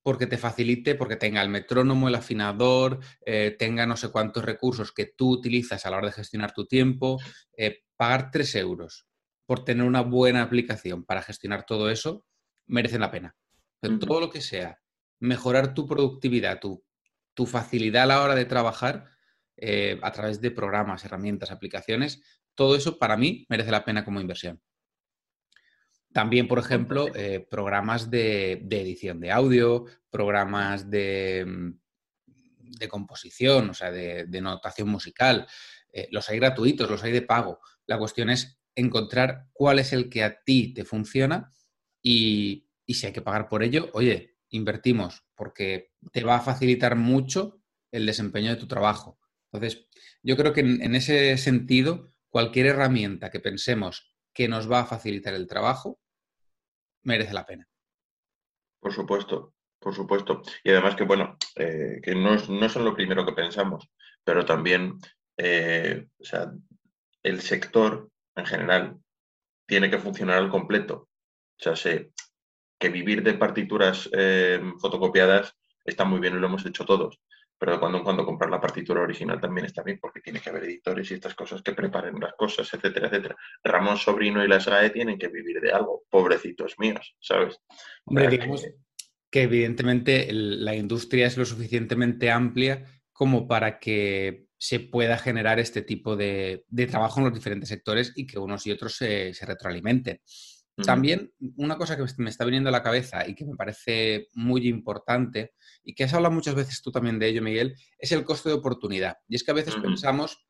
porque 0.04 0.28
te 0.28 0.38
facilite, 0.38 0.96
porque 0.96 1.16
tenga 1.16 1.42
el 1.42 1.50
metrónomo, 1.50 2.08
el 2.08 2.16
afinador, 2.16 3.00
eh, 3.26 3.56
tenga 3.58 3.88
no 3.88 3.98
sé 3.98 4.10
cuántos 4.12 4.46
recursos 4.46 4.92
que 4.92 5.08
tú 5.18 5.32
utilizas 5.32 5.86
a 5.86 5.90
la 5.90 5.98
hora 5.98 6.08
de 6.08 6.14
gestionar 6.14 6.54
tu 6.54 6.68
tiempo, 6.68 7.20
pagar 7.98 8.30
3 8.30 8.56
euros 8.56 9.08
por 9.46 9.64
tener 9.64 9.86
una 9.86 10.02
buena 10.02 10.42
aplicación 10.42 11.04
para 11.04 11.22
gestionar 11.22 11.66
todo 11.66 11.90
eso, 11.90 12.26
merece 12.68 13.00
la 13.00 13.12
pena. 13.12 13.36
Todo 14.00 14.22
lo 14.22 14.30
que 14.30 14.42
sea 14.42 14.80
mejorar 15.24 15.74
tu 15.74 15.88
productividad, 15.88 16.60
tu, 16.60 16.84
facilidad 17.46 18.04
a 18.04 18.08
la 18.08 18.22
hora 18.22 18.36
de 18.36 18.44
trabajar 18.44 19.06
eh, 19.56 19.98
a 20.02 20.12
través 20.12 20.42
de 20.42 20.52
programas, 20.52 21.06
herramientas, 21.06 21.50
aplicaciones, 21.50 22.22
todo 22.56 22.76
eso 22.76 23.00
para 23.00 23.16
mí 23.16 23.46
merece 23.48 23.72
la 23.72 23.86
pena 23.86 24.04
como 24.04 24.20
inversión. 24.20 24.62
También, 26.14 26.48
por 26.48 26.60
ejemplo, 26.60 27.08
eh, 27.16 27.46
programas 27.50 28.10
de, 28.10 28.54
edición 28.70 29.20
de 29.20 29.32
audio, 29.32 29.86
programas 30.10 30.90
de, 30.90 31.46
mm, 31.46 31.72
de 32.78 32.88
composición, 32.88 33.70
o 33.72 33.74
sea, 33.74 33.92
de, 33.92 34.42
notación 34.42 34.90
musical. 34.90 35.48
Eh, 35.92 36.08
los 36.12 36.30
hay 36.30 36.40
gratuitos, 36.40 36.90
los 36.90 37.04
hay 37.04 37.12
de 37.12 37.22
pago. 37.22 37.60
La 37.86 37.98
cuestión 37.98 38.30
es 38.30 38.60
encontrar 38.76 39.48
cuál 39.54 39.80
es 39.80 39.94
el 39.94 40.10
que 40.10 40.24
a 40.24 40.44
ti 40.44 40.74
te 40.74 40.86
funciona 40.86 41.52
y, 42.02 42.68
y 42.86 42.94
si 42.96 43.08
hay 43.08 43.14
que 43.14 43.22
pagar 43.22 43.48
por 43.48 43.64
ello, 43.64 43.90
oye, 43.94 44.38
invertimos 44.50 45.26
porque 45.36 45.92
te 46.12 46.24
va 46.24 46.38
a 46.38 46.42
facilitar 46.42 46.96
mucho 46.96 47.62
el 47.92 48.06
desempeño 48.06 48.50
de 48.50 48.58
tu 48.58 48.68
trabajo. 48.68 49.20
Entonces, 49.52 49.88
yo 50.24 50.36
creo 50.36 50.54
que 50.54 50.62
en, 50.62 50.96
ese 50.96 51.38
sentido, 51.38 52.10
cualquier 52.30 52.68
herramienta 52.68 53.30
que 53.30 53.40
pensemos 53.40 54.16
que 54.34 54.48
nos 54.48 54.72
va 54.72 54.82
a 54.82 54.86
facilitar 54.86 55.34
el 55.34 55.48
trabajo, 55.48 56.02
merece 57.04 57.34
la 57.34 57.46
pena. 57.46 57.68
Por 58.80 58.94
supuesto, 58.94 59.54
por 59.80 59.94
supuesto. 59.96 60.42
Y 60.64 60.72
además 60.72 60.96
que, 60.96 61.04
bueno, 61.04 61.38
eh, 61.56 62.00
que 62.02 62.16
no, 62.16 62.36
no, 62.36 62.70
son 62.70 62.86
lo 62.86 62.96
primero 62.96 63.26
que 63.26 63.34
pensamos, 63.34 63.90
pero 64.24 64.46
también, 64.46 64.98
eh, 65.38 66.08
o 66.20 66.24
sea, 66.24 66.52
el 67.24 67.42
sector 67.42 68.10
en 68.36 68.46
general 68.46 68.98
tiene 69.66 69.90
que 69.90 70.00
funcionar 70.00 70.38
al 70.38 70.50
completo. 70.50 71.10
O 71.60 71.64
sea, 71.64 71.76
se, 71.76 72.12
que 72.80 72.90
vivir 72.90 73.24
de 73.24 73.36
partituras 73.36 74.10
eh, 74.12 74.62
fotocopiadas 74.80 75.56
está 75.86 76.04
muy 76.04 76.20
bien 76.20 76.36
y 76.36 76.40
lo 76.40 76.48
hemos 76.48 76.66
hecho 76.66 76.86
todos, 76.86 77.22
pero 77.64 77.76
de 77.76 77.80
cuando 77.80 78.00
en 78.00 78.04
cuando 78.04 78.26
comprar 78.26 78.50
la 78.50 78.60
partitura 78.60 79.00
original 79.00 79.40
también 79.40 79.68
está 79.68 79.84
bien 79.84 79.98
porque 79.98 80.20
tiene 80.20 80.42
que 80.42 80.50
haber 80.50 80.66
editores 80.66 81.10
y 81.10 81.14
estas 81.14 81.34
cosas 81.34 81.62
que 81.62 81.72
preparen 81.72 82.20
las 82.20 82.34
cosas, 82.34 82.70
etcétera, 82.74 83.08
etcétera. 83.08 83.38
Ramón 83.64 83.96
Sobrino 83.96 84.44
y 84.44 84.50
la 84.50 84.60
SAE 84.60 84.90
tienen 84.90 85.18
que 85.18 85.30
vivir 85.30 85.62
de 85.62 85.72
algo, 85.72 86.04
pobrecitos 86.10 86.78
míos, 86.78 87.16
¿sabes? 87.22 87.62
Hombre, 88.04 88.28
digamos 88.28 88.66
que... 89.32 89.44
evidentemente 89.44 90.28
la 90.34 90.76
industria 90.76 91.28
es 91.28 91.38
lo 91.38 91.46
suficientemente 91.46 92.30
amplia 92.30 92.86
como 93.14 93.48
para 93.48 93.80
que 93.80 94.48
se 94.58 94.82
pueda 94.82 95.18
generar 95.18 95.58
este 95.58 95.84
tipo 95.84 96.18
de, 96.18 96.66
trabajo 96.92 97.22
en 97.22 97.28
los 97.28 97.34
diferentes 97.34 97.70
sectores 97.70 98.12
y 98.18 98.28
que 98.28 98.40
unos 98.40 98.68
y 98.68 98.72
otros 98.72 98.98
se, 98.98 99.34
se 99.34 99.46
retroalimenten. 99.46 100.20
También 100.76 101.32
una 101.58 101.78
cosa 101.78 101.96
que 101.96 102.04
me 102.18 102.32
está 102.32 102.46
viniendo 102.46 102.70
a 102.70 102.72
la 102.72 102.82
cabeza 102.82 103.28
y 103.28 103.36
que 103.36 103.46
me 103.46 103.56
parece 103.56 104.30
muy 104.34 104.68
importante 104.68 105.54
y 105.84 105.94
que 105.94 106.04
has 106.04 106.14
hablado 106.14 106.34
muchas 106.34 106.56
veces 106.56 106.82
tú 106.82 106.92
también 106.92 107.20
de 107.20 107.28
ello, 107.28 107.44
Miguel, 107.44 107.76
es 108.00 108.12
el 108.12 108.24
coste 108.24 108.50
de 108.50 108.56
oportunidad. 108.56 109.18
Y 109.28 109.36
es 109.36 109.44
que 109.44 109.52
a 109.52 109.56
veces 109.56 109.76
pensamos 109.76 110.48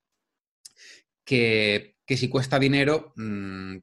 que, 1.25 1.97
si 2.07 2.29
cuesta 2.29 2.57
dinero, 2.57 3.11
mm, 3.17 3.77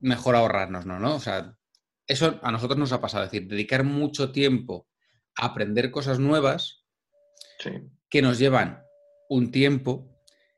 mejor 0.00 0.34
ahorrarnos, 0.34 0.84
¿no? 0.84 1.14
O 1.14 1.20
sea, 1.20 1.56
eso 2.08 2.40
a 2.42 2.50
nosotros 2.50 2.78
nos 2.78 2.92
ha 2.92 3.00
pasado, 3.00 3.24
es 3.24 3.30
decir, 3.30 3.48
dedicar 3.48 3.84
mucho 3.84 4.32
tiempo 4.32 4.88
a 5.36 5.46
aprender 5.46 5.92
cosas 5.92 6.18
nuevas 6.18 6.84
que 8.10 8.20
nos 8.20 8.38
llevan 8.38 8.82
un 9.28 9.52
tiempo 9.52 10.10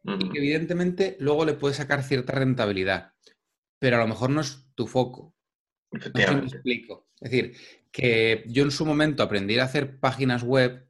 y 0.02 0.31
que 0.31 0.38
evidentemente 0.38 1.16
luego 1.21 1.45
le 1.45 1.55
puedes 1.55 1.76
sacar 1.76 2.02
cierta 2.02 2.33
rentabilidad 2.33 3.12
pero 3.78 3.97
a 3.97 4.00
lo 4.00 4.09
mejor 4.09 4.30
no 4.30 4.40
es 4.40 4.66
tu 4.75 4.87
foco. 4.87 5.35
No 5.90 6.00
sé 6.00 6.11
me 6.14 6.40
explico. 6.40 7.09
Es 7.21 7.30
decir, 7.30 7.56
que 7.90 8.45
yo 8.47 8.64
en 8.64 8.71
su 8.71 8.85
momento 8.85 9.23
aprendí 9.23 9.59
a 9.59 9.64
hacer 9.64 9.99
páginas 9.99 10.42
web 10.42 10.87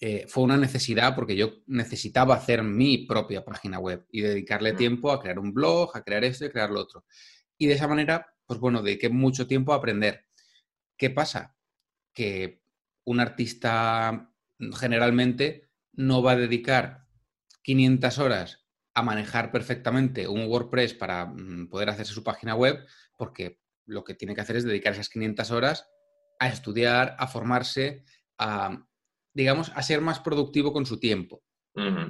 eh, 0.00 0.26
fue 0.28 0.44
una 0.44 0.56
necesidad 0.56 1.16
porque 1.16 1.34
yo 1.34 1.56
necesitaba 1.66 2.36
hacer 2.36 2.62
mi 2.62 2.98
propia 2.98 3.44
página 3.44 3.80
web 3.80 4.06
y 4.12 4.20
dedicarle 4.20 4.72
tiempo 4.74 5.10
a 5.10 5.20
crear 5.20 5.40
un 5.40 5.52
blog, 5.52 5.96
a 5.96 6.04
crear 6.04 6.22
esto 6.24 6.44
y 6.44 6.48
a 6.48 6.52
crear 6.52 6.70
lo 6.70 6.80
otro. 6.80 7.04
Y 7.58 7.66
de 7.66 7.74
esa 7.74 7.88
manera, 7.88 8.26
pues 8.46 8.60
bueno, 8.60 8.80
dediqué 8.80 9.08
mucho 9.08 9.48
tiempo 9.48 9.72
a 9.72 9.76
aprender. 9.76 10.26
¿Qué 10.96 11.10
pasa? 11.10 11.56
Que 12.14 12.62
un 13.04 13.18
artista 13.18 14.32
generalmente 14.78 15.68
no 15.92 16.22
va 16.22 16.32
a 16.32 16.36
dedicar 16.36 17.06
500 17.62 18.18
horas 18.18 18.67
a 18.98 19.02
manejar 19.02 19.52
perfectamente 19.52 20.26
un 20.26 20.46
WordPress 20.46 20.94
para 20.94 21.26
mm, 21.26 21.68
poder 21.68 21.90
hacerse 21.90 22.12
su 22.12 22.24
página 22.24 22.54
web, 22.54 22.84
porque 23.16 23.60
lo 23.86 24.04
que 24.04 24.14
tiene 24.14 24.34
que 24.34 24.40
hacer 24.40 24.56
es 24.56 24.64
dedicar 24.64 24.92
esas 24.92 25.08
500 25.08 25.50
horas 25.50 25.88
a 26.38 26.48
estudiar, 26.48 27.16
a 27.18 27.26
formarse, 27.26 28.04
a, 28.38 28.86
digamos, 29.32 29.72
a 29.74 29.82
ser 29.82 30.00
más 30.00 30.20
productivo 30.20 30.72
con 30.72 30.86
su 30.86 30.98
tiempo. 30.98 31.42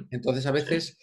Entonces, 0.09 0.47
a 0.47 0.51
veces 0.51 0.97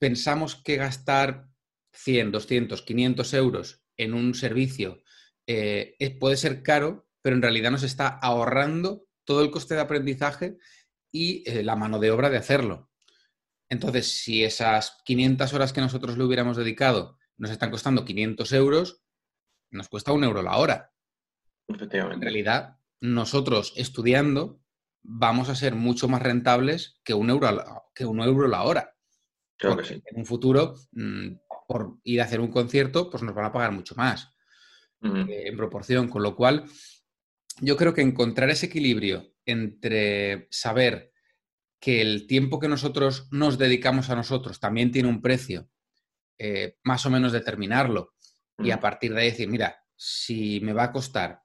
pensamos 0.00 0.56
que 0.56 0.74
gastar 0.74 1.46
100, 1.92 2.32
200, 2.32 2.82
500 2.82 3.34
euros 3.34 3.84
en 3.96 4.12
un 4.12 4.34
servicio 4.34 5.04
eh, 5.46 5.94
puede 6.18 6.36
ser 6.36 6.64
caro, 6.64 7.06
pero 7.22 7.36
en 7.36 7.42
realidad 7.42 7.70
nos 7.70 7.84
está 7.84 8.08
ahorrando 8.08 9.04
todo 9.24 9.42
el 9.42 9.52
coste 9.52 9.76
de 9.76 9.82
aprendizaje 9.82 10.58
y 11.12 11.48
eh, 11.48 11.62
la 11.62 11.76
mano 11.76 12.00
de 12.00 12.10
obra 12.10 12.28
de 12.28 12.38
hacerlo. 12.38 12.87
Entonces, 13.68 14.20
si 14.22 14.44
esas 14.44 14.98
500 15.04 15.52
horas 15.52 15.72
que 15.72 15.80
nosotros 15.80 16.16
le 16.16 16.24
hubiéramos 16.24 16.56
dedicado 16.56 17.18
nos 17.36 17.50
están 17.50 17.70
costando 17.70 18.04
500 18.04 18.52
euros, 18.52 19.02
nos 19.70 19.88
cuesta 19.88 20.12
un 20.12 20.24
euro 20.24 20.42
la 20.42 20.56
hora. 20.56 20.92
En 21.68 22.20
realidad, 22.20 22.78
nosotros 23.00 23.72
estudiando 23.76 24.60
vamos 25.02 25.48
a 25.48 25.54
ser 25.54 25.74
mucho 25.74 26.08
más 26.08 26.22
rentables 26.22 27.00
que 27.04 27.14
un 27.14 27.30
euro, 27.30 27.50
la, 27.50 27.82
que 27.94 28.04
un 28.04 28.20
euro 28.20 28.48
la 28.48 28.62
hora. 28.62 28.94
Creo 29.56 29.82
sí. 29.84 30.02
En 30.04 30.18
un 30.18 30.26
futuro, 30.26 30.74
mm, 30.92 31.28
por 31.66 31.98
ir 32.04 32.20
a 32.20 32.24
hacer 32.24 32.40
un 32.40 32.50
concierto, 32.50 33.10
pues 33.10 33.22
nos 33.22 33.34
van 33.34 33.46
a 33.46 33.52
pagar 33.52 33.72
mucho 33.72 33.94
más 33.96 34.34
eh, 35.02 35.44
en 35.46 35.56
proporción. 35.56 36.08
Con 36.08 36.22
lo 36.22 36.34
cual, 36.34 36.64
yo 37.60 37.76
creo 37.76 37.92
que 37.92 38.02
encontrar 38.02 38.50
ese 38.50 38.66
equilibrio 38.66 39.34
entre 39.44 40.48
saber 40.50 41.12
que 41.80 42.00
el 42.00 42.26
tiempo 42.26 42.58
que 42.58 42.68
nosotros 42.68 43.28
nos 43.30 43.58
dedicamos 43.58 44.10
a 44.10 44.16
nosotros 44.16 44.60
también 44.60 44.90
tiene 44.90 45.08
un 45.08 45.22
precio, 45.22 45.68
eh, 46.38 46.76
más 46.84 47.04
o 47.06 47.10
menos 47.10 47.32
determinarlo 47.32 48.14
y 48.58 48.70
a 48.70 48.80
partir 48.80 49.14
de 49.14 49.20
ahí 49.20 49.30
decir, 49.30 49.48
mira, 49.48 49.76
si 49.94 50.60
me 50.60 50.72
va 50.72 50.84
a 50.84 50.92
costar 50.92 51.40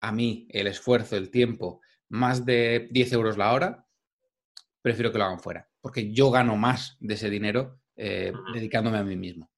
a 0.00 0.12
mí 0.12 0.46
el 0.50 0.66
esfuerzo, 0.66 1.16
el 1.16 1.30
tiempo, 1.30 1.80
más 2.08 2.44
de 2.44 2.88
10 2.90 3.12
euros 3.12 3.36
la 3.36 3.52
hora, 3.52 3.86
prefiero 4.80 5.12
que 5.12 5.18
lo 5.18 5.24
hagan 5.24 5.40
fuera, 5.40 5.68
porque 5.80 6.12
yo 6.12 6.30
gano 6.30 6.56
más 6.56 6.96
de 7.00 7.14
ese 7.14 7.30
dinero 7.30 7.80
eh, 7.96 8.32
dedicándome 8.52 8.98
a 8.98 9.04
mí 9.04 9.16
mismo. 9.16 9.50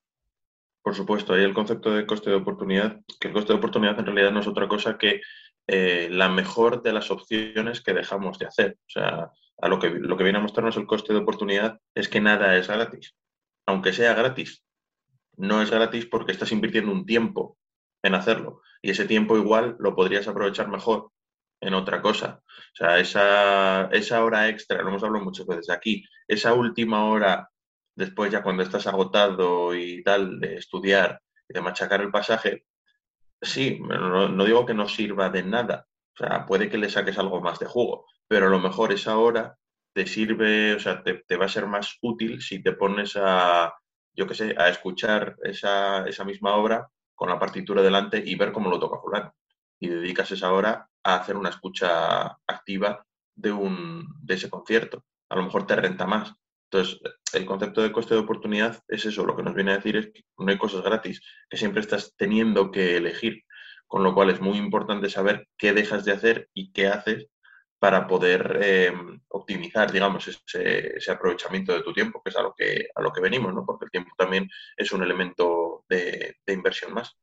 Por 0.83 0.95
supuesto, 0.95 1.35
hay 1.35 1.43
el 1.43 1.55
concepto 1.55 1.93
de 1.93 2.07
coste 2.07 2.31
de 2.31 2.37
oportunidad, 2.37 3.01
que 3.21 3.29
el 3.29 3.35
coste 3.35 3.53
de 3.53 3.59
oportunidad 3.59 3.99
en 3.99 4.07
realidad 4.07 4.31
no 4.31 4.41
es 4.41 4.47
otra 4.47 4.69
cosa 4.69 4.97
que 4.97 5.21
eh, 5.67 6.09
la 6.11 6.29
mejor 6.29 6.83
de 6.83 6.93
las 6.93 7.11
opciones 7.11 7.81
que 7.81 7.93
dejamos 7.93 8.39
de 8.39 8.47
hacer. 8.47 8.79
O 8.87 8.91
sea, 8.91 9.33
a 9.59 9.69
lo 9.69 9.79
que, 9.79 9.91
lo 9.91 10.17
que 10.17 10.25
viene 10.25 10.39
a 10.39 10.43
mostrarnos 10.43 10.77
el 10.77 10.87
coste 10.87 11.13
de 11.13 11.21
oportunidad 11.21 11.81
es 11.95 12.09
que 12.09 12.21
nada 12.21 12.57
es 12.57 12.69
gratis. 12.69 13.15
Aunque 13.67 13.93
sea 13.93 14.15
gratis, 14.15 14.63
no 15.37 15.63
es 15.63 15.71
gratis 15.71 16.07
porque 16.07 16.33
estás 16.33 16.53
invirtiendo 16.53 16.93
un 16.93 17.07
tiempo 17.07 17.59
en 18.03 18.15
hacerlo. 18.15 18.63
Y 18.83 18.91
ese 18.91 19.07
tiempo 19.07 19.37
igual 19.37 19.77
lo 19.79 19.95
podrías 19.95 20.29
aprovechar 20.29 20.69
mejor 20.69 21.11
en 21.61 21.75
otra 21.75 22.03
cosa. 22.03 22.43
O 22.45 22.77
sea, 22.77 22.99
esa, 22.99 23.87
esa 23.87 24.25
hora 24.25 24.49
extra, 24.49 24.83
lo 24.83 24.89
hemos 24.89 25.03
hablado 25.03 25.25
muchas 25.25 25.47
veces 25.47 25.71
aquí, 25.71 26.05
esa 26.29 26.55
última 26.55 27.05
hora, 27.07 27.51
después 27.95 28.31
ya 28.31 28.43
cuando 28.43 28.63
estás 28.63 28.87
agotado 28.87 29.75
y 29.75 30.03
tal, 30.03 30.39
de 30.41 30.57
estudiar 30.57 31.21
y 31.49 31.55
de 31.55 31.63
machacar 31.63 32.03
el 32.03 32.11
pasaje, 32.11 32.67
sí, 33.41 33.79
no, 33.81 34.29
no 34.29 34.45
digo 34.45 34.67
que 34.67 34.75
no 34.75 34.89
sirva 34.89 35.31
de 35.31 35.43
nada, 35.43 35.87
O 36.15 36.19
sea, 36.19 36.47
puede 36.47 36.69
que 36.69 36.79
le 36.79 36.91
saques 36.91 37.19
algo 37.19 37.41
más 37.41 37.59
de 37.59 37.67
jugo, 37.67 38.07
pero 38.29 38.47
a 38.47 38.51
lo 38.51 38.59
mejor 38.59 38.93
esa 38.93 39.19
hora 39.19 39.57
te 39.93 40.07
sirve, 40.07 40.75
o 40.75 40.81
sea, 40.81 41.03
te, 41.03 41.37
va 41.37 41.47
a 41.47 41.49
ser 41.49 41.67
más 41.67 41.97
útil 42.03 42.43
si 42.43 42.63
te 42.63 42.73
pones 42.73 43.17
a, 43.17 43.73
yo 44.13 44.27
qué 44.27 44.35
sé, 44.35 44.55
a 44.59 44.69
escuchar 44.69 45.37
esa, 45.43 46.07
esa 46.07 46.25
misma 46.25 46.55
obra 46.57 46.89
con 47.15 47.29
la 47.31 47.39
partitura 47.39 47.83
delante 47.83 48.23
y 48.25 48.35
ver 48.35 48.53
cómo 48.53 48.69
lo 48.69 48.79
toca 48.79 49.01
fulano. 49.01 49.35
Y 49.81 49.89
dedicas 49.89 50.31
esa 50.33 50.53
hora 50.53 50.89
a 51.03 51.17
hacer 51.17 51.37
una 51.37 51.51
escucha 51.51 52.27
activa 52.47 53.07
de, 53.35 53.53
un, 53.53 54.07
de 54.23 54.35
ese 54.35 54.51
concierto. 54.51 55.05
A 55.31 55.37
lo 55.37 55.45
mejor 55.45 55.67
te 55.67 55.77
renta 55.77 56.07
más. 56.07 56.35
Entonces, 56.71 57.01
el 57.33 57.47
concepto 57.47 57.81
de 57.81 57.93
coste 57.93 58.15
de 58.15 58.21
oportunidad 58.21 58.83
es 58.89 59.07
eso, 59.07 59.25
lo 59.25 59.37
que 59.37 59.43
nos 59.43 59.55
viene 59.55 59.73
a 59.73 59.77
decir 59.77 59.97
es 59.97 60.09
que 60.13 60.23
no 60.39 60.51
hay 60.51 60.59
cosas 60.59 60.83
gratis, 60.83 61.21
que 61.49 61.57
siempre 61.57 61.81
estás 61.81 62.15
teniendo 62.17 62.71
que 62.71 62.97
elegir 62.97 63.45
con 63.87 64.03
lo 64.03 64.15
cual 64.15 64.31
es 64.31 64.41
muy 64.41 64.59
importante 64.59 65.09
saber 65.09 65.49
qué 65.57 65.73
dejas 65.73 66.05
de 66.05 66.13
hacer 66.13 66.49
y 66.53 66.73
qué 66.73 66.89
haces 66.89 67.29
para 67.79 68.07
poder 68.07 68.59
eh, 68.63 68.93
optimizar, 69.29 69.93
digamos, 69.93 70.27
ese, 70.29 71.11
aprovechamiento 71.11 71.73
de 71.75 71.83
tu 71.83 71.93
tiempo, 71.93 72.23
que 72.23 72.31
es 72.31 72.37
a 72.37 72.43
lo 72.43 72.55
que, 72.57 72.89
a 72.95 73.03
lo 73.03 73.13
que 73.13 73.21
venimos, 73.21 73.55
¿no? 73.55 73.65
Porque 73.67 73.87
el 73.87 73.91
tiempo 73.91 74.13
también 74.17 74.49
es 74.77 74.93
un 74.93 75.03
elemento 75.03 75.85
de, 75.89 76.37
inversión 76.47 76.95
más. 76.95 77.17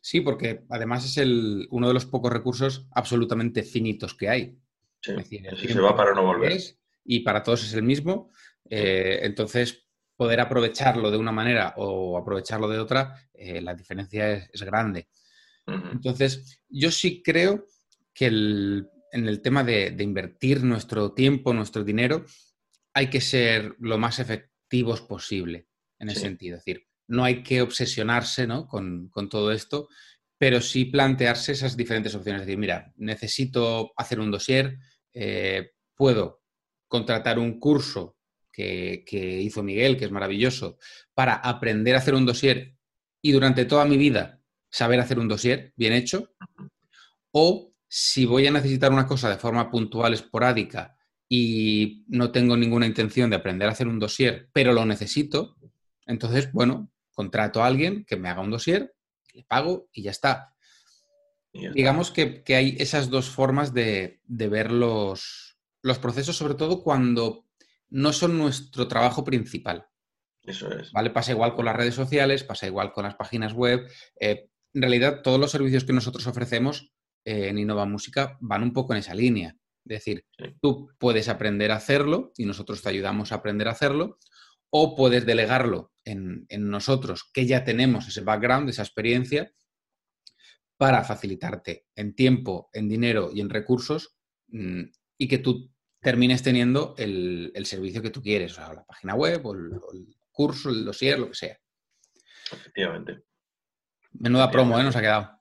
Sí, 0.00 0.20
porque 0.20 0.62
además 0.68 1.04
es 1.04 1.16
el, 1.16 1.66
uno 1.70 1.88
de 1.88 1.94
los 1.94 2.06
pocos 2.06 2.32
recursos 2.32 2.86
absolutamente 2.92 3.62
finitos 3.62 4.14
que 4.14 4.28
hay. 4.28 4.58
Sí, 5.00 5.14
se 5.68 5.80
va 5.80 5.96
para 5.96 6.14
no 6.14 6.24
volver. 6.24 6.60
y 7.04 7.20
para 7.20 7.42
todos 7.42 7.64
es 7.64 7.72
el 7.74 7.82
mismo. 7.82 8.30
Eh, 8.68 9.20
entonces, 9.22 9.86
poder 10.14 10.40
aprovecharlo 10.40 11.10
de 11.10 11.16
una 11.16 11.32
manera 11.32 11.74
o 11.78 12.18
aprovecharlo 12.18 12.68
de 12.68 12.78
otra, 12.78 13.16
eh, 13.32 13.60
la 13.62 13.74
diferencia 13.74 14.34
es 14.52 14.62
grande. 14.62 15.08
Entonces, 15.66 16.62
yo 16.68 16.90
sí 16.90 17.22
creo 17.22 17.64
que 18.12 18.84
en 19.12 19.28
el 19.28 19.40
tema 19.42 19.64
de, 19.64 19.94
invertir 19.98 20.62
nuestro 20.64 21.12
tiempo, 21.12 21.52
nuestro 21.52 21.84
dinero, 21.84 22.24
hay 22.94 23.08
que 23.08 23.20
ser 23.20 23.74
lo 23.78 23.98
más 23.98 24.18
efectivos 24.18 25.00
posible 25.02 25.66
en 25.98 26.10
ese 26.10 26.20
sentido. 26.20 26.56
Es 26.56 26.64
decir, 26.64 26.86
no 27.08 27.24
hay 27.24 27.42
que 27.42 27.62
obsesionarse 27.62 28.48
con, 28.68 29.10
todo 29.28 29.52
esto, 29.52 29.88
pero 30.38 30.60
sí 30.60 30.86
plantearse 30.86 31.52
esas 31.52 31.76
diferentes 31.76 32.14
opciones. 32.14 32.42
Es 32.42 32.46
decir, 32.46 32.58
mira, 32.58 32.92
necesito 32.96 33.92
hacer 33.96 34.20
un 34.20 34.30
dossier, 34.30 34.78
eh, 35.12 35.72
puedo 35.94 36.42
contratar 36.88 37.38
un 37.38 37.58
curso 37.58 38.16
que, 38.52 39.04
que, 39.06 39.40
hizo 39.40 39.62
Miguel, 39.62 39.96
que 39.96 40.06
es 40.06 40.10
maravilloso, 40.10 40.78
para 41.14 41.34
aprender 41.34 41.94
a 41.94 41.98
hacer 41.98 42.14
un 42.14 42.26
dossier 42.26 42.74
y 43.22 43.32
durante 43.32 43.64
toda 43.64 43.84
mi 43.84 43.96
vida 43.96 44.40
saber 44.70 45.00
hacer 45.00 45.18
un 45.18 45.28
dossier 45.28 45.72
bien 45.76 45.92
hecho, 45.92 46.32
o 47.32 47.69
si 47.92 48.24
voy 48.24 48.46
a 48.46 48.52
necesitar 48.52 48.92
una 48.92 49.04
cosa 49.04 49.28
de 49.28 49.36
forma 49.36 49.68
puntual, 49.68 50.14
esporádica, 50.14 50.96
y 51.28 52.04
no 52.06 52.30
tengo 52.30 52.56
ninguna 52.56 52.86
intención 52.86 53.28
de 53.28 53.36
aprender 53.36 53.68
a 53.68 53.72
hacer 53.72 53.88
un 53.88 53.98
dossier, 53.98 54.48
pero 54.52 54.72
lo 54.72 54.86
necesito, 54.86 55.56
entonces, 56.06 56.52
bueno, 56.52 56.92
contrato 57.12 57.62
a 57.62 57.66
alguien 57.66 58.04
que 58.04 58.16
me 58.16 58.28
haga 58.28 58.42
un 58.42 58.50
dossier, 58.52 58.94
le 59.34 59.42
pago 59.42 59.88
y 59.92 60.02
ya 60.02 60.12
está. 60.12 60.54
Digamos 61.52 62.12
que, 62.12 62.44
hay 62.48 62.76
esas 62.78 63.10
dos 63.10 63.28
formas 63.28 63.74
de, 63.74 64.20
ver 64.28 64.70
los, 64.70 65.58
los, 65.82 65.98
procesos, 65.98 66.36
sobre 66.36 66.54
todo 66.54 66.84
cuando 66.84 67.46
no 67.88 68.12
son 68.12 68.38
nuestro 68.38 68.86
trabajo 68.86 69.24
principal. 69.24 69.88
Eso 70.44 70.72
es. 70.72 70.92
¿Vale? 70.92 71.10
Pasa 71.10 71.32
igual 71.32 71.56
con 71.56 71.64
las 71.64 71.74
redes 71.74 71.96
sociales, 71.96 72.44
pasa 72.44 72.68
igual 72.68 72.92
con 72.92 73.02
las 73.02 73.16
páginas 73.16 73.52
web. 73.52 73.90
Eh, 74.20 74.48
en 74.74 74.80
realidad 74.82 75.22
todos 75.22 75.40
los 75.40 75.50
servicios 75.50 75.84
que 75.84 75.92
nosotros 75.92 76.24
ofrecemos 76.28 76.92
eh, 77.24 77.48
en 77.48 77.58
Innova 77.58 77.86
Música 77.86 78.36
van 78.40 78.62
un 78.62 78.72
poco 78.72 78.92
en 78.92 79.00
esa 79.00 79.14
línea. 79.14 79.56
Es 79.84 80.04
decir, 80.04 80.24
tú 80.60 80.90
puedes 80.98 81.28
aprender 81.28 81.70
a 81.70 81.76
hacerlo 81.76 82.32
y 82.36 82.44
nosotros 82.44 82.82
te 82.82 82.88
ayudamos 82.88 83.32
a 83.32 83.36
aprender 83.36 83.68
a 83.68 83.72
hacerlo, 83.72 84.18
o 84.70 84.94
puedes 84.94 85.26
delegarlo 85.26 85.92
en, 86.04 86.46
nosotros, 86.50 87.28
que 87.32 87.46
ya 87.46 87.64
tenemos 87.64 88.06
ese 88.06 88.20
background, 88.20 88.68
esa 88.68 88.82
experiencia, 88.82 89.52
para 90.76 91.04
facilitarte 91.04 91.86
en 91.94 92.14
tiempo, 92.14 92.70
en 92.72 92.88
dinero 92.88 93.30
y 93.34 93.40
en 93.40 93.50
recursos 93.50 94.16
mm, 94.48 94.82
y 95.18 95.28
que 95.28 95.38
tú 95.38 95.70
termines 96.00 96.42
teniendo 96.42 96.94
el, 96.96 97.52
servicio 97.64 98.00
que 98.00 98.10
tú 98.10 98.22
quieres, 98.22 98.52
o 98.52 98.54
sea, 98.56 98.72
la 98.72 98.84
página 98.84 99.14
web 99.14 99.44
o 99.44 99.54
el, 99.54 99.72
o 99.74 99.92
el 99.92 100.16
curso, 100.30 100.70
el 100.70 100.84
dossier, 100.84 101.18
lo 101.18 101.28
que 101.28 101.34
sea. 101.34 101.60
Efectivamente. 102.52 103.24
Menuda 104.12 104.50
promo, 104.50 104.78
¿eh? 104.78 104.82
Nos 104.82 104.96
ha 104.96 105.00
quedado. 105.00 105.39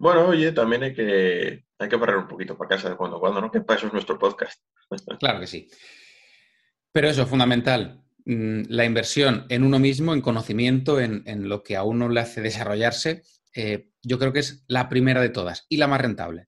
Bueno, 0.00 0.28
oye, 0.28 0.50
también 0.52 0.82
hay 0.82 0.94
que, 0.94 1.66
hay 1.78 1.88
que 1.90 1.96
barrer 1.96 2.16
un 2.16 2.26
poquito 2.26 2.56
para 2.56 2.70
casa 2.70 2.88
de 2.88 2.96
cuando 2.96 3.18
en 3.18 3.20
cuando, 3.20 3.42
¿no? 3.42 3.50
Que 3.50 3.60
para 3.60 3.76
eso 3.76 3.86
es 3.86 3.92
nuestro 3.92 4.18
podcast. 4.18 4.58
Claro 5.20 5.40
que 5.40 5.46
sí. 5.46 5.68
Pero 6.90 7.08
eso, 7.08 7.26
fundamental. 7.26 8.02
Mm, 8.24 8.62
la 8.68 8.86
inversión 8.86 9.44
en 9.50 9.62
uno 9.62 9.78
mismo, 9.78 10.14
en 10.14 10.22
conocimiento, 10.22 11.00
en, 11.00 11.48
lo 11.50 11.62
que 11.62 11.76
a 11.76 11.82
uno 11.82 12.08
le 12.08 12.20
hace 12.20 12.40
desarrollarse, 12.40 13.24
eh, 13.54 13.90
yo 14.02 14.18
creo 14.18 14.32
que 14.32 14.38
es 14.38 14.64
la 14.68 14.88
primera 14.88 15.20
de 15.20 15.28
todas 15.28 15.66
y 15.68 15.76
la 15.76 15.86
más 15.86 16.00
rentable. 16.00 16.46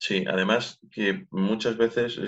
Sí, 0.00 0.24
además 0.26 0.80
que 0.90 1.28
muchas 1.30 1.76
veces, 1.76 2.18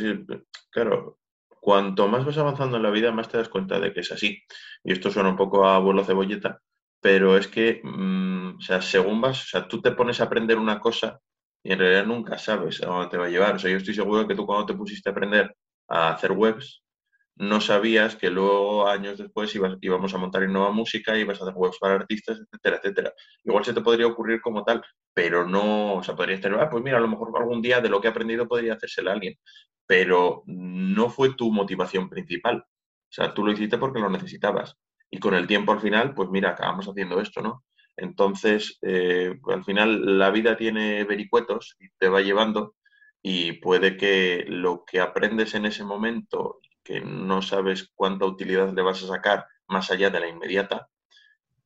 claro, 0.71 1.19
cuanto 1.61 2.07
más 2.07 2.25
vas 2.25 2.39
avanzando 2.39 2.77
en 2.77 2.85
la 2.85 2.91
vida, 2.91 3.11
más 3.11 3.29
te 3.29 3.37
das 3.37 3.49
cuenta 3.49 3.81
de 3.81 3.93
que 3.93 4.01
es 4.01 4.13
así. 4.13 4.41
Y 4.85 4.93
esto 4.93 5.11
suena 5.11 5.31
un 5.31 5.37
poco 5.37 5.67
a 5.67 5.75
abuelo 5.75 6.05
cebolleta, 6.05 6.63
pero 7.03 7.37
es 7.37 7.49
que, 7.49 7.81
mm, 7.85 8.59
o 8.59 8.63
sea, 8.63 8.81
según 8.83 9.21
vas, 9.21 9.43
o 9.45 9.49
sea, 9.49 9.69
tú 9.69 9.83
te 9.83 9.93
pones 9.93 10.21
a 10.21 10.25
aprender 10.27 10.59
una 10.59 10.81
cosa 10.81 11.21
y 11.65 11.73
en 11.73 11.81
realidad 11.81 12.07
nunca 12.07 12.39
sabes 12.39 12.83
a 12.83 12.87
dónde 12.87 13.09
te 13.11 13.19
va 13.19 13.27
a 13.27 13.31
llevar. 13.31 13.57
O 13.57 13.59
sea, 13.59 13.71
yo 13.71 13.79
estoy 13.79 13.95
seguro 13.95 14.27
que 14.29 14.37
tú 14.37 14.47
cuando 14.47 14.67
te 14.67 14.75
pusiste 14.75 15.11
a 15.11 15.13
aprender 15.13 15.55
a 15.89 16.11
hacer 16.13 16.33
webs, 16.33 16.83
no 17.37 17.61
sabías 17.61 18.17
que 18.17 18.31
luego, 18.31 18.89
años 18.89 19.19
después, 19.19 19.55
ibas, 19.57 19.79
íbamos 19.81 20.15
a 20.15 20.19
montar 20.19 20.49
nueva 20.49 20.71
música, 20.73 21.19
ibas 21.19 21.41
a 21.41 21.45
hacer 21.45 21.55
webs 21.57 21.79
para 21.81 21.95
artistas, 21.97 22.39
etcétera, 22.41 22.77
etcétera. 22.79 23.13
Igual 23.45 23.65
se 23.65 23.75
te 23.75 23.81
podría 23.81 24.07
ocurrir 24.07 24.41
como 24.41 24.65
tal, 24.65 24.83
pero 25.15 25.47
no, 25.47 25.97
o 25.97 26.03
sea, 26.05 26.15
podrías 26.17 26.41
tener, 26.41 26.61
ah, 26.61 26.71
pues 26.71 26.85
mira, 26.85 26.99
a 26.99 27.01
lo 27.01 27.09
mejor 27.09 27.31
algún 27.37 27.63
día 27.63 27.81
de 27.81 27.89
lo 27.89 28.01
que 28.01 28.09
he 28.09 28.11
aprendido 28.11 28.47
podría 28.49 28.75
hacérselo 28.75 29.11
a 29.11 29.15
alguien, 29.15 29.35
pero 29.87 30.43
no 30.47 31.11
fue 31.11 31.35
tu 31.35 31.51
motivación 31.53 32.09
principal. 32.09 32.59
O 32.59 33.15
sea, 33.15 33.35
tú 33.35 33.45
lo 33.45 33.53
hiciste 33.53 33.79
porque 33.79 34.01
lo 34.01 34.11
necesitabas 34.11 34.77
y 35.13 35.19
con 35.19 35.35
el 35.35 35.47
tiempo 35.47 35.73
al 35.73 35.81
final, 35.81 36.15
pues 36.15 36.31
mira, 36.31 36.51
acabamos 36.51 36.89
haciendo 36.89 37.21
esto, 37.21 37.43
¿no? 37.43 37.65
Entonces, 37.99 38.79
eh, 38.81 39.39
al 39.47 39.63
final 39.63 40.19
la 40.19 40.31
vida 40.31 40.57
tiene 40.57 41.05
vericuetos 41.05 41.77
y 41.79 41.91
te 41.99 42.09
va 42.09 42.23
llevando 42.23 42.77
y 43.23 43.53
puede 43.53 43.99
que 43.99 44.47
lo 44.49 44.85
que 44.87 45.01
aprendes 45.01 45.55
en 45.55 45.67
ese 45.67 45.85
momento, 45.85 46.61
que 46.83 47.03
no 47.03 47.43
sabes 47.43 47.93
cuánta 47.95 48.25
utilidad 48.25 48.73
le 48.73 48.81
vas 48.81 49.03
a 49.05 49.07
sacar 49.07 49.47
más 49.69 49.91
allá 49.91 50.09
de 50.09 50.21
la 50.21 50.29
inmediata, 50.29 50.89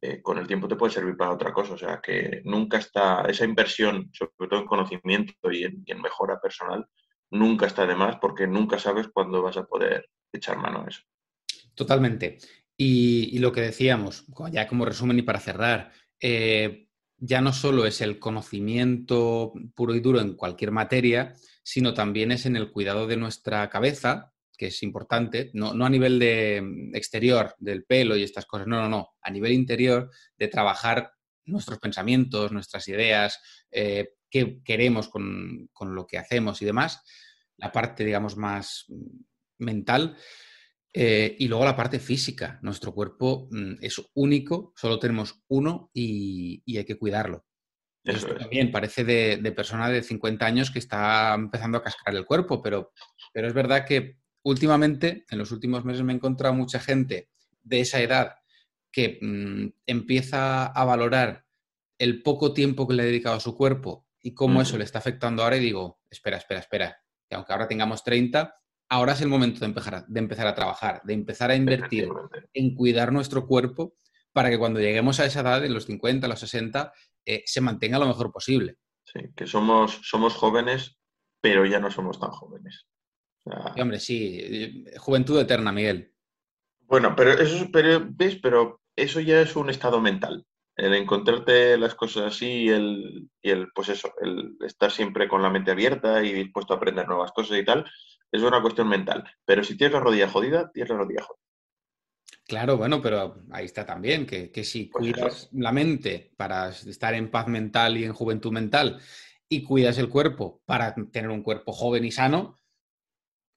eh, 0.03 0.21
con 0.21 0.39
el 0.39 0.49
tiempo 0.49 0.67
te 0.67 0.75
puede 0.75 0.93
servir 0.93 1.17
para 1.17 1.33
otra 1.33 1.53
cosa. 1.53 1.75
O 1.75 1.79
sea, 1.79 2.01
que 2.03 2.43
nunca 2.45 2.79
está, 2.79 3.23
esa 3.29 3.45
inversión, 3.45 4.11
sobre 4.13 4.49
todo 4.51 4.59
en 4.59 4.67
conocimiento 4.67 5.53
y 5.53 5.63
en, 5.63 5.85
y 5.87 5.93
en 5.93 6.03
mejora 6.03 6.41
personal, 6.41 6.85
nunca 7.31 7.67
está 7.67 7.87
de 7.87 7.95
más 7.95 8.17
porque 8.17 8.49
nunca 8.49 8.81
sabes 8.81 9.07
cuándo 9.15 9.41
vas 9.41 9.57
a 9.57 9.67
poder 9.67 10.11
echar 10.33 10.59
mano 10.59 10.83
a 10.85 10.89
eso. 10.89 11.03
Totalmente. 11.77 12.39
Y, 12.77 13.39
lo 13.39 13.53
que 13.53 13.63
decíamos, 13.63 14.27
ya 14.53 14.67
como 14.67 14.85
resumen 14.85 15.19
y 15.19 15.23
para 15.23 15.41
cerrar, 15.41 15.93
eh, 16.21 16.89
ya 17.19 17.41
no 17.41 17.53
solo 17.53 17.87
es 17.87 18.01
el 18.01 18.19
conocimiento 18.19 19.53
puro 19.75 19.95
y 19.95 20.01
duro 20.01 20.21
en 20.21 20.35
cualquier 20.35 20.71
materia, 20.71 21.35
sino 21.63 21.95
también 21.95 22.33
es 22.33 22.47
en 22.47 22.57
el 22.57 22.71
cuidado 22.71 23.07
de 23.07 23.17
nuestra 23.17 23.69
cabeza, 23.71 24.33
que 24.57 24.67
es 24.67 24.83
importante, 24.83 25.51
no, 25.55 25.71
a 25.85 25.91
nivel 25.91 26.19
de 26.19 26.61
mm, 26.63 26.95
exterior, 26.95 27.55
del 27.59 27.85
pelo 27.85 28.17
y 28.17 28.23
estas 28.23 28.47
cosas, 28.47 28.67
no, 28.67 28.81
no, 28.81 28.89
no, 28.89 29.15
a 29.21 29.31
nivel 29.31 29.53
interior, 29.53 30.11
de 30.37 30.49
trabajar 30.49 31.13
nuestros 31.45 31.79
pensamientos, 31.79 32.53
nuestras 32.53 32.89
ideas, 32.89 33.41
eh, 33.71 34.15
qué 34.31 34.61
queremos 34.65 35.09
con, 35.09 35.69
lo 35.81 36.07
que 36.07 36.19
hacemos 36.19 36.61
y 36.63 36.65
demás, 36.65 37.03
la 37.57 37.73
parte, 37.73 38.05
digamos, 38.05 38.37
más 38.37 38.85
mm, 38.89 39.65
mental, 39.65 40.17
eh, 40.99 41.37
y 41.39 41.47
luego 41.47 41.67
la 41.67 41.77
parte 41.77 41.99
física. 41.99 42.59
Nuestro 42.63 42.95
cuerpo 42.95 43.49
mm, 43.51 43.75
es 43.83 44.01
único, 44.15 44.73
solo 44.75 44.99
tenemos 44.99 45.43
uno 45.49 45.91
y, 45.93 46.63
hay 46.75 46.87
que 46.87 46.97
cuidarlo. 46.97 47.45
Eso 48.03 48.29
también 48.29 48.71
parece 48.71 49.05
de, 49.05 49.53
persona 49.53 49.91
de 49.91 50.03
50 50.03 50.47
años 50.47 50.71
que 50.71 50.79
está 50.79 51.35
empezando 51.35 51.77
a 51.77 51.83
cascar 51.83 52.15
el 52.15 52.25
cuerpo, 52.25 52.63
pero, 52.63 52.93
pero 53.35 53.47
es 53.47 53.53
verdad 53.53 53.85
que 53.85 54.17
últimamente, 54.43 55.27
en 55.29 55.37
los 55.37 55.53
últimos 55.53 55.85
meses, 55.85 56.03
me 56.03 56.15
he 56.15 56.17
encontrado 56.17 56.55
mucha 56.55 56.81
gente 56.81 57.29
de 57.63 57.81
esa 57.81 58.01
edad 58.01 58.37
que 58.91 59.19
mm, 59.21 59.67
empieza 59.87 60.65
a 60.65 60.85
valorar 60.87 61.45
el 61.99 62.23
poco 62.23 62.55
tiempo 62.55 62.89
que 62.89 62.95
le 62.95 63.03
ha 63.03 63.07
dedicado 63.07 63.37
a 63.37 63.41
su 63.41 63.55
cuerpo 63.55 64.07
y 64.23 64.33
cómo 64.33 64.63
eso 64.63 64.79
le 64.79 64.85
está 64.85 65.01
afectando 65.01 65.43
ahora 65.43 65.59
y 65.59 65.61
digo, 65.61 66.01
espera, 66.09 66.39
espera, 66.39 66.61
espera, 66.61 67.03
que 67.29 67.37
aunque 67.37 67.53
ahora 67.53 67.69
tengamos 67.69 68.03
30, 68.03 68.55
ahora 68.89 69.13
es 69.13 69.21
el 69.21 69.29
momento 69.29 69.61
de 69.61 69.67
empezar, 69.67 69.95
a, 69.95 70.05
de 70.07 70.21
empezar 70.21 70.47
a 70.47 70.55
trabajar, 70.55 71.01
de 71.05 71.15
empezar 71.15 71.51
a 71.51 71.57
invertir 71.57 72.09
en 72.53 72.75
cuidar 72.75 73.13
nuestro 73.13 73.47
cuerpo 73.47 73.95
para 74.33 74.51
que 74.51 74.59
cuando 74.59 74.81
lleguemos 74.81 75.19
a 75.21 75.25
esa 75.25 75.41
edad, 75.41 75.65
en 75.65 75.73
los 75.73 75.87
50, 75.87 76.29
los 76.29 76.41
60, 76.41 76.93
eh, 77.25 77.43
se 77.47 77.61
mantenga 77.61 77.99
lo 77.99 78.07
mejor 78.07 78.33
posible. 78.33 78.77
Sí, 79.05 79.21
que 79.35 79.47
somos, 79.47 80.01
somos 80.03 80.35
jóvenes 80.35 80.99
pero 81.47 81.65
ya 81.65 81.79
no 81.79 81.93
somos 81.93 82.19
tan 82.19 82.31
jóvenes. 82.31 82.87
hombre, 83.81 84.01
sí, 84.01 84.85
juventud 84.99 85.39
eterna, 85.41 85.71
Miguel. 85.71 86.13
Bueno, 86.81 87.15
pero 87.17 87.33
eso, 87.33 87.69
pero, 87.73 88.05
¿ves? 88.11 88.37
Pero 88.43 88.81
eso 88.97 89.21
ya 89.21 89.41
es 89.41 89.55
un 89.55 89.71
estado 89.71 90.01
mental. 90.01 90.45
El 90.77 90.93
encontrarte 90.95 91.79
las 91.79 91.95
cosas 91.95 92.35
así 92.35 92.65
y 92.65 92.69
el, 92.69 93.31
y 93.41 93.51
el, 93.51 93.69
pues 93.73 93.91
eso, 93.91 94.13
el 94.21 94.57
estar 94.61 94.91
siempre 94.91 95.29
con 95.29 95.41
la 95.41 95.51
mente 95.51 95.71
abierta 95.71 96.23
y 96.25 96.33
dispuesto 96.33 96.75
a 96.75 96.79
aprender 96.79 97.07
nuevas 97.07 97.31
cosas 97.31 97.59
y 97.59 97.65
tal, 97.65 97.85
es 98.33 98.43
una 98.43 98.63
cuestión 98.63 98.89
mental. 98.89 99.25
Pero 99.45 99.65
si 99.65 99.77
tienes 99.77 99.95
la 99.95 100.01
rodilla 100.01 100.29
jodida, 100.29 100.71
tienes 100.73 100.91
la 100.91 100.97
rodilla 100.97 101.23
jodida. 101.23 101.47
Claro, 102.47 102.77
bueno, 102.77 103.03
pero 103.03 103.43
ahí 103.51 103.65
está 103.65 103.85
también, 103.85 104.25
que, 104.25 104.53
si 104.63 104.85
pues 104.85 105.13
cuidas 105.13 105.49
la 105.53 105.73
mente 105.73 106.33
para 106.37 106.69
estar 106.69 107.13
en 107.15 107.29
paz 107.29 107.49
mental 107.49 107.97
y 107.97 108.05
en 108.05 108.13
juventud 108.13 108.53
mental 108.53 109.01
y 109.49 109.65
cuidas 109.65 109.99
el 109.99 110.09
cuerpo 110.09 110.63
para 110.65 110.95
tener 110.95 111.31
un 111.31 111.43
cuerpo 111.43 111.73
joven 111.73 112.05
y 112.05 112.13
sano. 112.13 112.57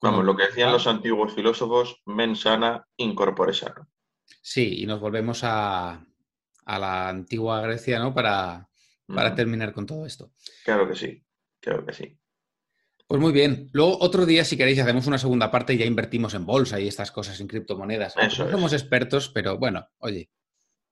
Vamos, 0.01 0.25
lo 0.25 0.36
que 0.36 0.47
decían 0.47 0.71
los 0.71 0.88
antiguos 0.88 1.36
filósofos, 1.36 2.01
men 2.05 2.36
sana, 2.36 2.88
incorpore 2.97 3.53
sano. 3.53 3.89
Sí, 4.41 4.82
y 4.82 4.86
nos 4.88 4.99
volvemos 4.99 5.41
a, 5.43 6.03
la 6.65 7.10
antigua 7.10 7.62
Grecia, 7.62 7.99
¿no? 7.99 8.13
Para, 8.13 8.69
para 9.08 9.36
terminar 9.36 9.71
con 9.71 9.86
todo 9.86 10.05
esto. 10.05 10.32
Claro 10.63 10.88
que 10.88 10.95
sí, 10.95 11.23
claro 11.60 11.86
que 11.86 11.93
sí. 11.93 12.19
Pues 13.10 13.19
muy 13.19 13.32
bien. 13.32 13.72
Luego, 13.74 13.98
otro 14.02 14.28
día, 14.28 14.45
si 14.45 14.56
queréis, 14.56 14.78
hacemos 14.78 15.08
una 15.08 15.17
segunda 15.17 15.50
parte 15.50 15.74
y 15.74 15.80
ya 15.80 15.86
invertimos 15.86 16.36
en 16.36 16.45
bolsa 16.45 16.80
y 16.80 16.88
estas 16.88 17.12
cosas, 17.12 17.39
en 17.39 17.48
criptomonedas. 17.48 18.13
Eso 18.17 18.45
no 18.45 18.52
somos 18.52 18.72
expertos, 18.72 19.30
pero 19.30 19.58
bueno, 19.58 19.89
oye. 19.98 20.30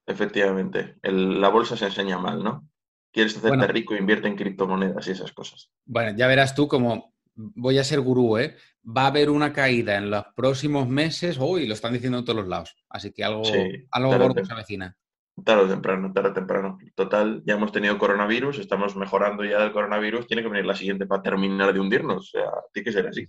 Efectivamente. 0.03 0.95
la 1.03 1.49
bolsa 1.49 1.77
se 1.77 1.85
enseña 1.85 2.17
mal, 2.17 2.43
¿no? 2.43 2.67
Quieres 3.11 3.37
hacerte 3.37 3.67
rico, 3.67 3.95
invierte 3.95 4.27
en 4.27 4.35
criptomonedas 4.35 5.07
y 5.07 5.11
esas 5.11 5.31
cosas. 5.31 5.69
Bueno, 5.85 6.17
ya 6.17 6.25
verás 6.25 6.55
tú 6.55 6.67
como 6.67 7.13
voy 7.35 7.77
a 7.77 7.83
ser 7.83 8.01
gurú, 8.01 8.39
¿eh? 8.39 8.55
Va 8.83 9.03
a 9.03 9.07
haber 9.07 9.29
una 9.29 9.53
caída 9.53 9.95
en 9.95 10.09
los 10.09 10.25
próximos 10.35 10.89
meses, 10.89 11.37
uy, 11.39 11.67
lo 11.67 11.75
están 11.75 11.93
diciendo 11.93 12.17
en 12.17 12.25
todos 12.25 12.39
los 12.39 12.47
lados. 12.47 12.75
Así 12.89 13.11
que 13.11 13.23
algo, 13.23 13.43
algo 13.91 14.17
gordo 14.17 14.43
se 14.43 14.53
avecina. 14.53 14.97
Tarde 15.43 15.63
o 15.63 15.67
temprano, 15.67 16.11
tarde 16.11 16.29
o 16.29 16.33
temprano. 16.33 16.77
Total, 16.95 17.43
ya 17.45 17.53
hemos 17.53 17.71
tenido 17.71 17.97
coronavirus, 17.97 18.59
estamos 18.59 18.95
mejorando 18.95 19.45
ya 19.45 19.59
del 19.59 19.71
coronavirus, 19.71 20.27
tiene 20.27 20.41
que 20.41 20.49
venir 20.49 20.65
la 20.65 20.75
siguiente 20.75 21.05
para 21.05 21.21
terminar 21.21 21.73
de 21.73 21.79
hundirnos. 21.79 22.17
O 22.17 22.39
sea, 22.39 22.49
tiene 22.73 22.85
que 22.85 22.91
ser 22.91 23.07
así. 23.07 23.27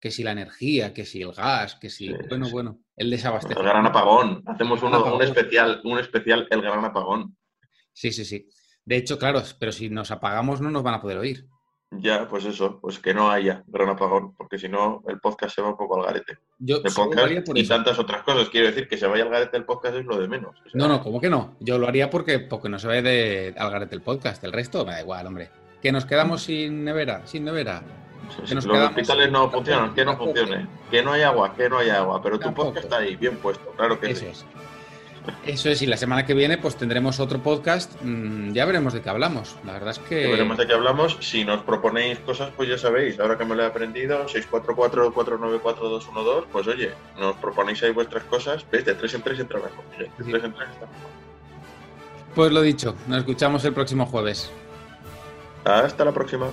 Que 0.00 0.10
si 0.10 0.22
la 0.22 0.32
energía, 0.32 0.92
que 0.92 1.04
si 1.04 1.22
el 1.22 1.32
gas, 1.32 1.76
que 1.76 1.90
si. 1.90 2.12
bueno, 2.28 2.48
bueno, 2.50 2.80
el 2.96 3.10
desabastecimiento. 3.10 3.62
El 3.62 3.68
gran 3.68 3.86
apagón. 3.86 4.42
Hacemos 4.46 4.82
uno, 4.82 5.14
un 5.14 5.22
especial, 5.22 5.80
un 5.84 5.98
especial, 5.98 6.48
el 6.50 6.62
gran 6.62 6.84
apagón. 6.84 7.36
Sí, 7.92 8.10
sí, 8.10 8.24
sí. 8.24 8.48
De 8.84 8.96
hecho, 8.96 9.18
claro, 9.18 9.42
pero 9.58 9.72
si 9.72 9.88
nos 9.90 10.10
apagamos 10.10 10.60
no 10.60 10.70
nos 10.70 10.82
van 10.82 10.94
a 10.94 11.00
poder 11.00 11.18
oír. 11.18 11.46
Ya, 11.92 12.28
pues 12.28 12.44
eso, 12.44 12.78
pues 12.80 13.00
que 13.00 13.12
no 13.12 13.30
haya 13.30 13.64
gran 13.66 13.88
apagón, 13.88 14.32
porque 14.36 14.58
si 14.58 14.68
no, 14.68 15.02
el 15.08 15.18
podcast 15.18 15.56
se 15.56 15.62
va 15.62 15.70
un 15.70 15.76
poco 15.76 15.98
al 15.98 16.06
garete. 16.06 16.38
Yo 16.58 16.80
podcast 16.82 17.48
y 17.52 17.66
tantas 17.66 17.98
otras 17.98 18.22
cosas. 18.22 18.48
Quiero 18.48 18.68
decir 18.68 18.88
que 18.88 18.96
se 18.96 19.08
vaya 19.08 19.24
al 19.24 19.30
garete 19.30 19.56
el 19.56 19.64
podcast 19.64 19.96
es 19.96 20.04
lo 20.04 20.16
de 20.18 20.28
menos. 20.28 20.56
no, 20.72 20.86
no, 20.86 21.02
¿cómo 21.02 21.20
que 21.20 21.28
no? 21.28 21.56
Yo 21.58 21.78
lo 21.78 21.88
haría 21.88 22.08
porque, 22.08 22.38
porque 22.38 22.68
no 22.68 22.78
se 22.78 22.86
vaya 22.86 23.02
de, 23.02 23.54
al 23.58 23.70
garete 23.70 23.96
el 23.96 24.02
podcast. 24.02 24.42
El 24.44 24.52
resto 24.52 24.84
me 24.84 24.92
da 24.92 25.00
igual, 25.00 25.26
hombre. 25.26 25.50
Que 25.82 25.90
nos 25.90 26.04
quedamos 26.04 26.42
sin 26.42 26.84
nevera, 26.84 27.26
sin 27.26 27.44
nevera. 27.44 27.82
los 28.52 28.66
hospitales 28.66 29.32
no 29.32 29.50
funcionan, 29.50 29.92
que 29.92 30.04
no 30.04 30.16
funcione. 30.16 30.68
Que 30.92 31.02
no 31.02 31.12
hay 31.12 31.22
agua, 31.22 31.54
que 31.54 31.68
no 31.68 31.78
hay 31.78 31.90
agua. 31.90 32.22
Pero 32.22 32.38
tu 32.38 32.54
podcast 32.54 32.84
está 32.84 32.98
ahí, 32.98 33.16
bien 33.16 33.36
puesto, 33.38 33.68
claro 33.76 33.98
que 33.98 34.12
eso 34.12 34.26
Es. 34.26 34.46
Eso 35.46 35.70
es, 35.70 35.80
y 35.82 35.86
la 35.86 35.96
semana 35.96 36.26
que 36.26 36.34
viene 36.34 36.58
pues 36.58 36.74
tendremos 36.76 37.20
otro 37.20 37.40
podcast, 37.42 37.92
mm, 38.02 38.52
ya 38.52 38.64
veremos 38.64 38.92
de 38.92 39.02
qué 39.02 39.10
hablamos. 39.10 39.56
La 39.64 39.74
verdad 39.74 39.90
es 39.90 39.98
que... 39.98 40.22
Ya 40.22 40.30
veremos 40.30 40.58
de 40.58 40.66
qué 40.66 40.72
hablamos. 40.74 41.18
Si 41.20 41.44
nos 41.44 41.62
proponéis 41.62 42.18
cosas, 42.20 42.50
pues 42.56 42.68
ya 42.68 42.78
sabéis, 42.78 43.20
ahora 43.20 43.38
que 43.38 43.44
me 43.44 43.54
lo 43.54 43.62
he 43.62 43.66
aprendido, 43.66 44.26
644-494-212, 44.26 46.46
pues 46.52 46.66
oye, 46.66 46.90
nos 47.18 47.36
proponéis 47.36 47.82
ahí 47.82 47.92
vuestras 47.92 48.24
cosas, 48.24 48.66
ves, 48.70 48.84
de 48.84 48.94
tres 48.94 49.14
en 49.14 49.22
tres 49.22 49.40
entra 49.40 49.58
mejor. 49.58 49.84
De 49.98 50.10
tres 50.16 50.44
en 50.44 50.52
tres 50.52 50.68
está. 50.70 50.86
Pues 52.34 52.52
lo 52.52 52.60
dicho, 52.62 52.94
nos 53.08 53.18
escuchamos 53.18 53.64
el 53.64 53.74
próximo 53.74 54.06
jueves. 54.06 54.50
Hasta 55.64 56.04
la 56.04 56.12
próxima. 56.12 56.46